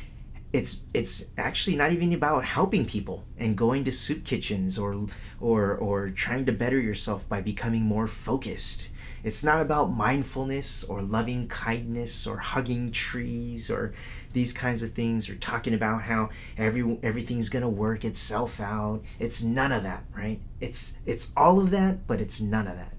it's 0.53 0.85
it's 0.95 1.27
actually 1.39 1.77
not 1.77 1.93
even 1.93 2.13
about 2.13 2.45
helping 2.45 2.85
people 2.85 3.25
and 3.39 3.57
going 3.57 3.85
to 3.85 3.93
soup 3.93 4.25
kitchens 4.25 4.79
or 4.79 5.07
or 5.41 5.75
or 5.77 6.11
trying 6.11 6.45
to 6.45 6.53
better 6.53 6.79
yourself 6.79 7.29
by 7.29 7.41
becoming 7.41 7.83
more 7.83 8.07
focused. 8.07 8.91
It's 9.23 9.45
not 9.45 9.61
about 9.61 9.93
mindfulness 9.93 10.83
or 10.83 11.03
loving 11.03 11.47
kindness 11.47 12.27
or 12.27 12.39
hugging 12.39 12.91
trees 12.91 13.71
or 13.71 13.93
these 14.33 14.53
kinds 14.53 14.83
of 14.83 14.93
things 14.93 15.29
or 15.29 15.35
talking 15.35 15.75
about 15.75 16.03
how 16.03 16.31
every 16.57 16.99
everything's 17.03 17.49
going 17.49 17.63
to 17.63 17.69
work 17.69 18.05
itself 18.05 18.61
out. 18.61 19.03
It's 19.19 19.43
none 19.43 19.73
of 19.73 19.83
that, 19.83 20.05
right? 20.15 20.41
It's 20.61 20.99
it's 21.07 21.33
all 21.37 21.61
of 21.61 21.71
that, 21.71 22.07
but 22.07 22.21
it's 22.21 22.41
none 22.41 22.67
of 22.67 22.77
that. 22.77 22.95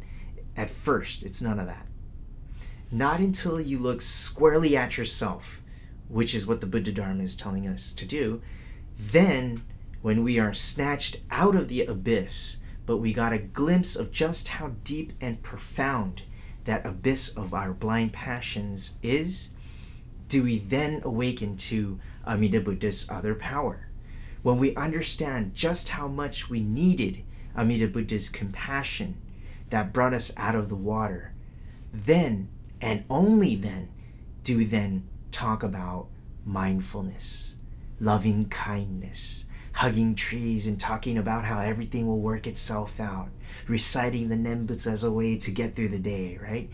At 0.57 0.69
first, 0.69 1.23
it's 1.23 1.41
none 1.41 1.59
of 1.59 1.67
that. 1.67 1.87
Not 2.91 3.19
until 3.19 3.61
you 3.61 3.79
look 3.79 4.01
squarely 4.01 4.75
at 4.75 4.97
yourself, 4.97 5.61
which 6.09 6.35
is 6.35 6.45
what 6.45 6.59
the 6.59 6.67
Buddha 6.67 6.91
Dharma 6.91 7.23
is 7.23 7.35
telling 7.35 7.65
us 7.65 7.93
to 7.93 8.05
do, 8.05 8.41
then 8.97 9.63
when 10.01 10.23
we 10.23 10.39
are 10.39 10.53
snatched 10.53 11.17
out 11.31 11.55
of 11.55 11.69
the 11.69 11.85
abyss, 11.85 12.61
but 12.85 12.97
we 12.97 13.13
got 13.13 13.31
a 13.31 13.37
glimpse 13.37 13.95
of 13.95 14.11
just 14.11 14.49
how 14.49 14.71
deep 14.83 15.13
and 15.21 15.41
profound 15.41 16.23
that 16.65 16.85
abyss 16.85 17.35
of 17.37 17.53
our 17.53 17.71
blind 17.71 18.11
passions 18.11 18.99
is, 19.01 19.51
do 20.31 20.43
we 20.43 20.59
then 20.59 21.01
awaken 21.03 21.57
to 21.57 21.99
Amida 22.25 22.61
Buddha's 22.61 23.05
other 23.11 23.35
power? 23.35 23.89
When 24.41 24.59
we 24.59 24.73
understand 24.75 25.53
just 25.53 25.89
how 25.89 26.07
much 26.07 26.49
we 26.49 26.61
needed 26.61 27.23
Amida 27.53 27.89
Buddha's 27.89 28.29
compassion 28.29 29.17
that 29.71 29.91
brought 29.91 30.13
us 30.13 30.31
out 30.37 30.55
of 30.55 30.69
the 30.69 30.75
water, 30.75 31.33
then 31.93 32.47
and 32.79 33.03
only 33.09 33.55
then 33.55 33.89
do 34.45 34.57
we 34.57 34.63
then 34.63 35.05
talk 35.31 35.63
about 35.63 36.07
mindfulness, 36.45 37.57
loving 37.99 38.47
kindness, 38.47 39.47
hugging 39.73 40.15
trees 40.15 40.65
and 40.65 40.79
talking 40.79 41.17
about 41.17 41.43
how 41.43 41.59
everything 41.59 42.07
will 42.07 42.21
work 42.21 42.47
itself 42.47 43.01
out, 43.01 43.27
reciting 43.67 44.29
the 44.29 44.37
Nembutsu 44.37 44.93
as 44.93 45.03
a 45.03 45.11
way 45.11 45.35
to 45.35 45.51
get 45.51 45.75
through 45.75 45.89
the 45.89 45.99
day, 45.99 46.39
right? 46.41 46.69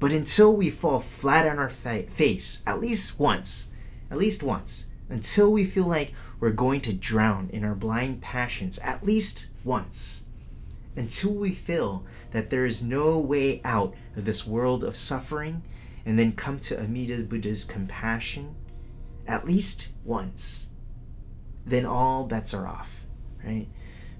But 0.00 0.12
until 0.12 0.56
we 0.56 0.70
fall 0.70 0.98
flat 0.98 1.46
on 1.46 1.58
our 1.58 1.68
fa- 1.68 2.08
face, 2.08 2.62
at 2.66 2.80
least 2.80 3.20
once, 3.20 3.72
at 4.10 4.18
least 4.18 4.42
once, 4.42 4.90
until 5.10 5.52
we 5.52 5.64
feel 5.64 5.86
like 5.86 6.14
we're 6.40 6.50
going 6.50 6.80
to 6.80 6.92
drown 6.92 7.50
in 7.52 7.64
our 7.64 7.74
blind 7.74 8.22
passions, 8.22 8.78
at 8.78 9.04
least 9.04 9.48
once, 9.62 10.26
until 10.96 11.34
we 11.34 11.50
feel 11.50 12.04
that 12.30 12.48
there 12.48 12.64
is 12.64 12.82
no 12.82 13.18
way 13.18 13.60
out 13.62 13.94
of 14.16 14.24
this 14.24 14.46
world 14.46 14.82
of 14.82 14.96
suffering, 14.96 15.62
and 16.06 16.18
then 16.18 16.32
come 16.32 16.58
to 16.60 16.80
Amida 16.80 17.22
Buddha's 17.24 17.64
compassion, 17.64 18.54
at 19.26 19.44
least 19.44 19.90
once, 20.02 20.70
then 21.66 21.84
all 21.84 22.24
bets 22.24 22.54
are 22.54 22.66
off, 22.66 23.04
right? 23.44 23.68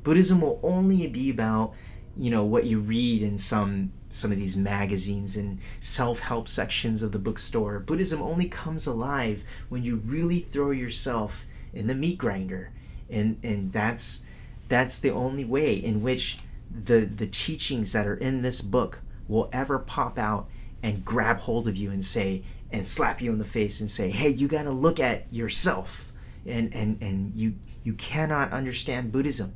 Buddhism 0.02 0.42
will 0.42 0.60
only 0.62 1.06
be 1.06 1.30
about, 1.30 1.74
you 2.20 2.30
know, 2.30 2.44
what 2.44 2.64
you 2.64 2.80
read 2.80 3.22
in 3.22 3.38
some 3.38 3.92
some 4.10 4.30
of 4.30 4.38
these 4.38 4.54
magazines 4.54 5.36
and 5.36 5.58
self-help 5.78 6.48
sections 6.48 7.02
of 7.02 7.12
the 7.12 7.18
bookstore. 7.18 7.78
Buddhism 7.78 8.20
only 8.20 8.46
comes 8.46 8.86
alive 8.86 9.42
when 9.70 9.84
you 9.84 10.02
really 10.04 10.40
throw 10.40 10.70
yourself 10.70 11.46
in 11.72 11.86
the 11.86 11.94
meat 11.94 12.18
grinder. 12.18 12.72
And 13.08 13.38
and 13.42 13.72
that's 13.72 14.26
that's 14.68 14.98
the 14.98 15.10
only 15.10 15.46
way 15.46 15.74
in 15.74 16.02
which 16.02 16.38
the 16.70 17.00
the 17.00 17.26
teachings 17.26 17.92
that 17.92 18.06
are 18.06 18.16
in 18.16 18.42
this 18.42 18.60
book 18.60 19.00
will 19.26 19.48
ever 19.50 19.78
pop 19.78 20.18
out 20.18 20.46
and 20.82 21.02
grab 21.02 21.38
hold 21.38 21.68
of 21.68 21.76
you 21.76 21.90
and 21.90 22.04
say 22.04 22.42
and 22.70 22.86
slap 22.86 23.22
you 23.22 23.32
in 23.32 23.38
the 23.38 23.44
face 23.46 23.80
and 23.80 23.90
say 23.90 24.10
hey 24.10 24.28
you 24.28 24.46
got 24.46 24.64
to 24.64 24.72
look 24.72 25.00
at 25.00 25.32
yourself. 25.32 26.12
And 26.44 26.74
and 26.74 27.00
and 27.00 27.34
you 27.34 27.54
you 27.82 27.94
cannot 27.94 28.52
understand 28.52 29.10
buddhism 29.10 29.54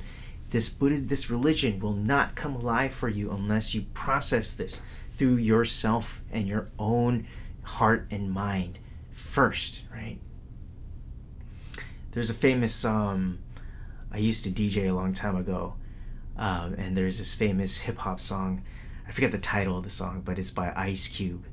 this 0.54 0.68
Buddhist, 0.68 1.08
this 1.08 1.30
religion 1.30 1.80
will 1.80 1.94
not 1.94 2.36
come 2.36 2.54
alive 2.54 2.94
for 2.94 3.08
you 3.08 3.32
unless 3.32 3.74
you 3.74 3.82
process 3.92 4.52
this 4.52 4.86
through 5.10 5.34
yourself 5.34 6.22
and 6.30 6.46
your 6.46 6.68
own 6.78 7.26
heart 7.64 8.06
and 8.12 8.30
mind 8.30 8.78
first, 9.10 9.82
right? 9.92 10.20
There's 12.12 12.30
a 12.30 12.34
famous, 12.34 12.84
um, 12.84 13.40
I 14.12 14.18
used 14.18 14.44
to 14.44 14.50
DJ 14.50 14.88
a 14.88 14.94
long 14.94 15.12
time 15.12 15.34
ago, 15.34 15.74
um, 16.36 16.74
and 16.74 16.96
there's 16.96 17.18
this 17.18 17.34
famous 17.34 17.78
hip 17.78 17.98
hop 17.98 18.20
song. 18.20 18.62
I 19.08 19.10
forget 19.10 19.32
the 19.32 19.38
title 19.38 19.76
of 19.76 19.82
the 19.82 19.90
song, 19.90 20.22
but 20.24 20.38
it's 20.38 20.52
by 20.52 20.72
Ice 20.76 21.08
Cube. 21.08 21.46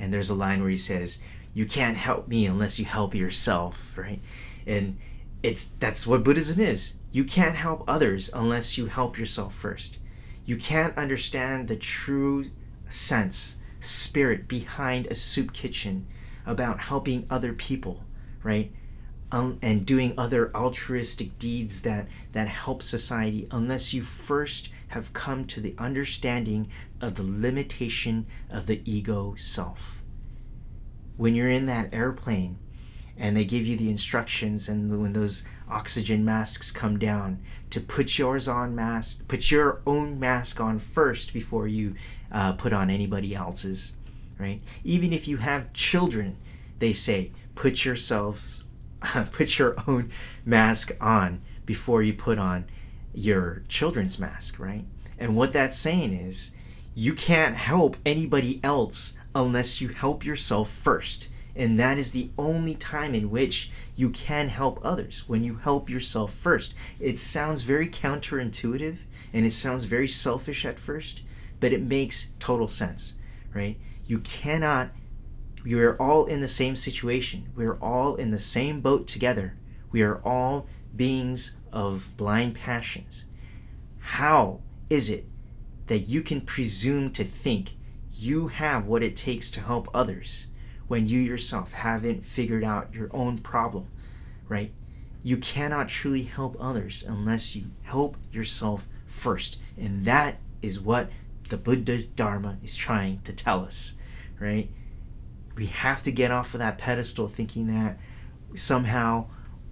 And 0.00 0.12
there's 0.12 0.30
a 0.30 0.34
line 0.34 0.62
where 0.62 0.70
he 0.70 0.76
says, 0.76 1.22
You 1.54 1.64
can't 1.64 1.96
help 1.96 2.26
me 2.26 2.46
unless 2.46 2.80
you 2.80 2.86
help 2.86 3.14
yourself, 3.14 3.96
right? 3.96 4.20
And 4.66 4.98
it's 5.44 5.64
that's 5.64 6.08
what 6.08 6.24
Buddhism 6.24 6.58
is. 6.58 6.97
You 7.10 7.24
can't 7.24 7.56
help 7.56 7.84
others 7.88 8.30
unless 8.32 8.76
you 8.76 8.86
help 8.86 9.18
yourself 9.18 9.54
first. 9.54 9.98
You 10.44 10.56
can't 10.56 10.96
understand 10.96 11.68
the 11.68 11.76
true 11.76 12.44
sense, 12.88 13.58
spirit 13.80 14.48
behind 14.48 15.06
a 15.06 15.14
soup 15.14 15.52
kitchen 15.52 16.06
about 16.46 16.80
helping 16.80 17.26
other 17.30 17.52
people, 17.52 18.02
right? 18.42 18.72
Um, 19.30 19.58
and 19.60 19.84
doing 19.84 20.14
other 20.16 20.50
altruistic 20.56 21.38
deeds 21.38 21.82
that 21.82 22.08
that 22.32 22.48
help 22.48 22.82
society 22.82 23.46
unless 23.50 23.92
you 23.92 24.00
first 24.00 24.70
have 24.88 25.12
come 25.12 25.44
to 25.46 25.60
the 25.60 25.74
understanding 25.76 26.68
of 27.02 27.16
the 27.16 27.22
limitation 27.22 28.26
of 28.48 28.66
the 28.66 28.80
ego 28.90 29.34
self. 29.36 30.02
When 31.18 31.34
you're 31.34 31.50
in 31.50 31.66
that 31.66 31.92
airplane 31.92 32.58
and 33.18 33.36
they 33.36 33.44
give 33.44 33.66
you 33.66 33.76
the 33.76 33.90
instructions 33.90 34.68
and 34.68 35.02
when 35.02 35.12
those 35.12 35.44
oxygen 35.70 36.24
masks 36.24 36.70
come 36.70 36.98
down 36.98 37.38
to 37.70 37.80
put 37.80 38.18
yours 38.18 38.48
on 38.48 38.74
mask 38.74 39.26
put 39.28 39.50
your 39.50 39.80
own 39.86 40.18
mask 40.18 40.60
on 40.60 40.78
first 40.78 41.32
before 41.32 41.66
you 41.66 41.94
uh, 42.32 42.52
put 42.52 42.72
on 42.72 42.90
anybody 42.90 43.34
else's 43.34 43.96
right? 44.38 44.60
Even 44.84 45.12
if 45.12 45.26
you 45.28 45.36
have 45.38 45.72
children 45.72 46.36
they 46.78 46.92
say 46.92 47.32
put 47.54 47.84
yourselves 47.84 48.64
put 49.32 49.58
your 49.58 49.76
own 49.86 50.10
mask 50.44 50.92
on 51.00 51.40
before 51.66 52.02
you 52.02 52.12
put 52.12 52.38
on 52.38 52.64
your 53.14 53.62
children's 53.68 54.18
mask 54.18 54.58
right? 54.58 54.84
And 55.18 55.36
what 55.36 55.52
that's 55.52 55.76
saying 55.76 56.12
is 56.14 56.54
you 56.94 57.14
can't 57.14 57.56
help 57.56 57.96
anybody 58.06 58.60
else 58.62 59.18
unless 59.34 59.80
you 59.80 59.88
help 59.88 60.24
yourself 60.24 60.70
first 60.70 61.28
and 61.58 61.78
that 61.78 61.98
is 61.98 62.12
the 62.12 62.30
only 62.38 62.76
time 62.76 63.16
in 63.16 63.30
which 63.30 63.70
you 63.96 64.10
can 64.10 64.48
help 64.48 64.78
others, 64.84 65.28
when 65.28 65.42
you 65.42 65.56
help 65.56 65.90
yourself 65.90 66.32
first. 66.32 66.72
It 67.00 67.18
sounds 67.18 67.62
very 67.62 67.88
counterintuitive 67.88 68.98
and 69.32 69.44
it 69.44 69.52
sounds 69.52 69.82
very 69.82 70.06
selfish 70.06 70.64
at 70.64 70.78
first, 70.78 71.22
but 71.58 71.72
it 71.72 71.82
makes 71.82 72.30
total 72.38 72.68
sense, 72.68 73.16
right? 73.52 73.76
You 74.06 74.20
cannot, 74.20 74.90
we 75.64 75.74
are 75.74 75.96
all 76.00 76.26
in 76.26 76.40
the 76.40 76.48
same 76.48 76.76
situation. 76.76 77.48
We 77.56 77.66
are 77.66 77.78
all 77.82 78.14
in 78.14 78.30
the 78.30 78.38
same 78.38 78.80
boat 78.80 79.08
together. 79.08 79.56
We 79.90 80.02
are 80.02 80.20
all 80.24 80.68
beings 80.94 81.56
of 81.72 82.08
blind 82.16 82.54
passions. 82.54 83.24
How 83.98 84.60
is 84.88 85.10
it 85.10 85.26
that 85.88 86.00
you 86.00 86.22
can 86.22 86.40
presume 86.40 87.10
to 87.10 87.24
think 87.24 87.72
you 88.12 88.46
have 88.46 88.86
what 88.86 89.02
it 89.02 89.16
takes 89.16 89.50
to 89.50 89.60
help 89.60 89.88
others? 89.92 90.46
When 90.88 91.06
you 91.06 91.20
yourself 91.20 91.72
haven't 91.72 92.24
figured 92.24 92.64
out 92.64 92.94
your 92.94 93.08
own 93.12 93.38
problem, 93.38 93.86
right? 94.48 94.72
You 95.22 95.36
cannot 95.36 95.88
truly 95.88 96.22
help 96.22 96.56
others 96.58 97.04
unless 97.06 97.54
you 97.54 97.66
help 97.82 98.16
yourself 98.32 98.86
first. 99.06 99.58
And 99.78 100.04
that 100.06 100.38
is 100.62 100.80
what 100.80 101.10
the 101.48 101.58
Buddha 101.58 102.02
Dharma 102.04 102.56
is 102.62 102.76
trying 102.76 103.20
to 103.22 103.32
tell 103.32 103.64
us, 103.64 103.98
right? 104.40 104.70
We 105.56 105.66
have 105.66 106.02
to 106.02 106.12
get 106.12 106.30
off 106.30 106.54
of 106.54 106.60
that 106.60 106.78
pedestal 106.78 107.28
thinking 107.28 107.66
that 107.66 107.98
somehow 108.54 109.26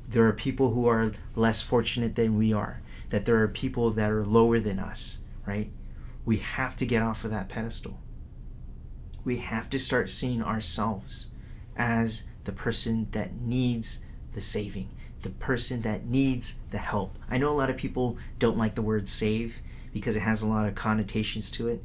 there 0.09 0.26
are 0.26 0.33
people 0.33 0.70
who 0.70 0.87
are 0.87 1.12
less 1.35 1.62
fortunate 1.62 2.14
than 2.14 2.37
we 2.37 2.52
are, 2.52 2.83
that 3.11 3.24
there 3.24 3.42
are 3.42 3.48
people 3.48 3.90
that 3.92 4.11
are 4.11 4.24
lower 4.24 4.61
than 4.61 4.79
us, 4.79 5.22
right? 5.46 5.70
We 6.24 6.38
have 6.38 6.76
to 6.76 6.87
get 6.87 7.02
off 7.02 7.24
of 7.24 7.31
that 7.31 7.48
pedestal 7.48 7.98
we 9.27 9.39
have 9.39 9.69
to 9.69 9.79
start 9.79 10.09
seeing 10.09 10.43
ourselves 10.43 11.33
as 11.77 12.29
the 12.45 12.53
person 12.53 13.09
that 13.11 13.35
needs 13.35 14.07
the 14.33 14.41
saving, 14.41 14.89
the 15.23 15.31
person 15.31 15.83
that 15.83 16.07
needs 16.07 16.61
the 16.71 16.79
help. 16.79 17.19
I 17.29 17.37
know 17.37 17.51
a 17.51 17.53
lot 17.53 17.69
of 17.69 17.77
people 17.77 18.17
don't 18.39 18.57
like 18.57 18.77
the 18.77 18.83
word 18.83 19.09
save 19.09 19.61
because 19.93 20.15
it 20.15 20.21
has 20.21 20.43
a 20.43 20.47
lot 20.47 20.69
of 20.69 20.77
connotations 20.77 21.51
to 21.51 21.69
it. 21.69 21.85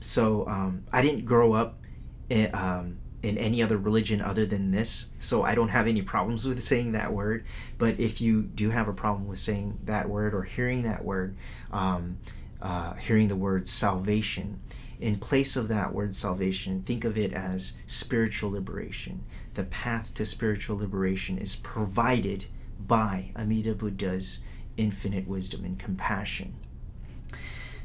So 0.00 0.48
um, 0.48 0.84
I 0.90 1.02
didn't 1.02 1.26
grow 1.26 1.52
up 1.52 1.78
in, 2.30 2.54
um, 2.54 2.98
in 3.22 3.36
any 3.36 3.62
other 3.62 3.76
religion 3.76 4.22
other 4.22 4.46
than 4.46 4.70
this, 4.70 5.12
so 5.18 5.42
I 5.42 5.54
don't 5.54 5.68
have 5.68 5.88
any 5.88 6.00
problems 6.00 6.48
with 6.48 6.62
saying 6.62 6.92
that 6.92 7.12
word. 7.12 7.44
But 7.76 8.00
if 8.00 8.22
you 8.22 8.42
do 8.42 8.70
have 8.70 8.88
a 8.88 8.94
problem 8.94 9.28
with 9.28 9.38
saying 9.38 9.78
that 9.84 10.08
word 10.08 10.32
or 10.32 10.42
hearing 10.42 10.84
that 10.84 11.04
word, 11.04 11.36
um, 11.70 12.16
uh, 12.62 12.94
hearing 12.94 13.28
the 13.28 13.36
word 13.36 13.68
salvation, 13.68 14.60
in 15.00 15.16
place 15.16 15.56
of 15.56 15.68
that 15.68 15.92
word 15.92 16.14
salvation, 16.14 16.82
think 16.82 17.04
of 17.04 17.16
it 17.16 17.32
as 17.32 17.78
spiritual 17.86 18.50
liberation. 18.50 19.20
The 19.54 19.64
path 19.64 20.12
to 20.14 20.26
spiritual 20.26 20.78
liberation 20.78 21.38
is 21.38 21.56
provided 21.56 22.46
by 22.86 23.30
Amida 23.36 23.74
Buddha's 23.74 24.44
infinite 24.76 25.26
wisdom 25.26 25.64
and 25.64 25.78
compassion. 25.78 26.54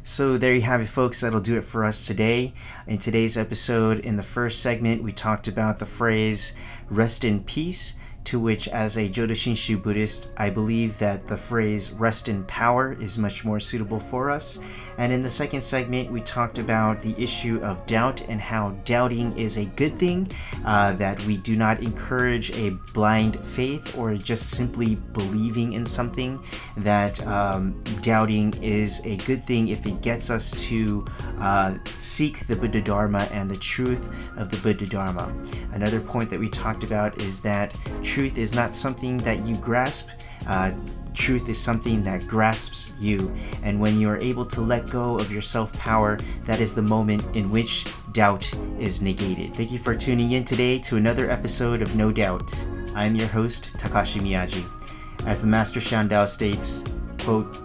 So 0.06 0.38
there 0.38 0.54
you 0.54 0.62
have 0.62 0.82
it, 0.82 0.88
folks. 0.88 1.21
That'll 1.21 1.39
do 1.39 1.58
it 1.58 1.63
for 1.63 1.86
us 1.86 2.06
today. 2.06 2.54
In 2.88 2.97
today's 2.97 3.38
episode, 3.38 3.99
in 3.99 4.17
the 4.17 4.23
first 4.23 4.62
segment, 4.62 5.02
we 5.02 5.13
talked 5.13 5.47
about 5.47 5.80
the 5.80 5.86
phrase 5.86 6.56
rest 6.89 7.23
in 7.23 7.43
peace 7.43 7.97
to 8.25 8.39
which, 8.39 8.67
as 8.69 8.97
a 8.97 9.09
Jodo 9.09 9.31
Shinshu 9.31 9.81
Buddhist, 9.81 10.31
I 10.38 10.49
believe 10.49 10.97
that 10.99 11.27
the 11.27 11.38
phrase 11.38 11.93
rest 11.93 12.29
in 12.29 12.43
power 12.45 12.93
is 12.93 13.17
much 13.17 13.43
more 13.43 13.59
suitable 13.59 13.99
for 13.99 14.31
us. 14.31 14.62
And 14.97 15.12
in 15.12 15.23
the 15.23 15.29
second 15.29 15.62
segment, 15.62 16.12
we 16.12 16.21
talked 16.21 16.57
about 16.57 17.01
the 17.01 17.15
issue 17.17 17.59
of 17.63 17.86
doubt 17.88 18.21
and 18.29 18.39
how 18.39 18.71
doubting 18.86 19.38
is 19.38 19.57
a 19.57 19.65
good 19.65 19.97
thing, 19.97 20.27
uh, 20.65 20.93
that 20.93 21.23
we 21.25 21.38
do 21.38 21.55
not 21.55 21.81
encourage 21.81 22.55
a 22.57 22.71
blind 22.93 23.43
faith 23.45 23.97
or 23.97 24.15
just 24.15 24.51
simply 24.51 24.95
believing 24.95 25.73
in 25.73 25.86
something, 25.86 26.41
that 26.77 27.25
um, 27.27 27.81
doubting 28.01 28.53
is 28.62 29.05
a 29.05 29.17
good 29.17 29.43
thing 29.43 29.67
if 29.69 29.86
it 29.86 30.01
gets 30.01 30.29
us 30.29 30.51
to 30.67 31.05
uh, 31.39 31.75
seek 31.97 32.45
the 32.47 32.55
Buddha 32.55 32.81
Dharma 32.81 33.27
and 33.31 33.49
the 33.49 33.57
truth 33.57 34.09
of 34.38 34.49
the 34.49 34.57
Buddha 34.57 34.86
Dharma. 34.86 35.33
Another 35.73 35.99
point 35.99 36.29
that 36.29 36.39
we 36.39 36.49
talked 36.49 36.83
about 36.83 37.19
is 37.21 37.41
that 37.41 37.75
truth 38.13 38.38
is 38.38 38.54
not 38.54 38.76
something 38.76 39.17
that 39.17 39.43
you 39.43 39.56
grasp. 39.56 40.08
Uh, 40.45 40.71
truth 41.15 41.49
is 41.49 41.60
something 41.60 42.04
that 42.04 42.28
grasps 42.28 42.93
you. 42.99 43.34
And 43.63 43.80
when 43.80 43.99
you 43.99 44.08
are 44.08 44.17
able 44.17 44.45
to 44.45 44.62
let 44.62 44.88
go 44.88 45.15
of 45.15 45.32
your 45.32 45.41
self 45.41 45.73
power, 45.73 46.19
that 46.45 46.60
is 46.60 46.76
the 46.76 46.82
moment 46.84 47.23
in 47.36 47.49
which 47.49 47.88
doubt 48.12 48.54
is 48.80 49.02
negated. 49.02 49.56
Thank 49.56 49.71
you 49.71 49.80
for 49.80 49.95
tuning 49.95 50.34
in 50.34 50.45
today 50.45 50.78
to 50.80 50.97
another 50.97 51.32
episode 51.32 51.82
of 51.82 51.95
No 51.95 52.12
Doubt. 52.12 52.54
I 52.93 53.06
am 53.06 53.15
your 53.15 53.30
host, 53.30 53.76
Takashi 53.80 54.21
Miyaji. 54.21 54.63
As 55.26 55.41
the 55.41 55.47
Master 55.47 55.80
Shandao 55.80 56.30
states, 56.30 56.84
quote, 57.21 57.58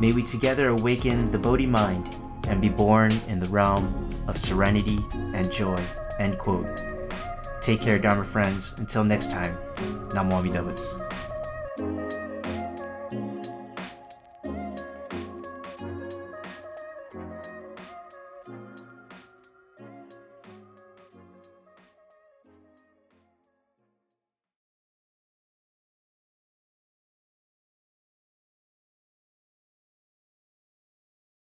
May 0.00 0.12
we 0.12 0.22
together 0.22 0.68
awaken 0.68 1.30
the 1.30 1.38
Bodhi 1.38 1.66
mind 1.66 2.14
and 2.48 2.60
be 2.60 2.68
born 2.68 3.10
in 3.28 3.40
the 3.40 3.48
realm 3.48 4.10
of 4.28 4.36
serenity 4.36 4.98
and 5.32 5.50
joy. 5.50 5.82
End 6.18 6.36
quote. 6.36 6.66
Take 7.62 7.80
care, 7.80 7.98
Dharma 7.98 8.24
friends. 8.24 8.74
Until 8.76 9.04
next 9.04 9.30
time, 9.30 9.56
Namo 10.14 10.38
Amida 10.38 10.62
Butsu. 10.62 11.00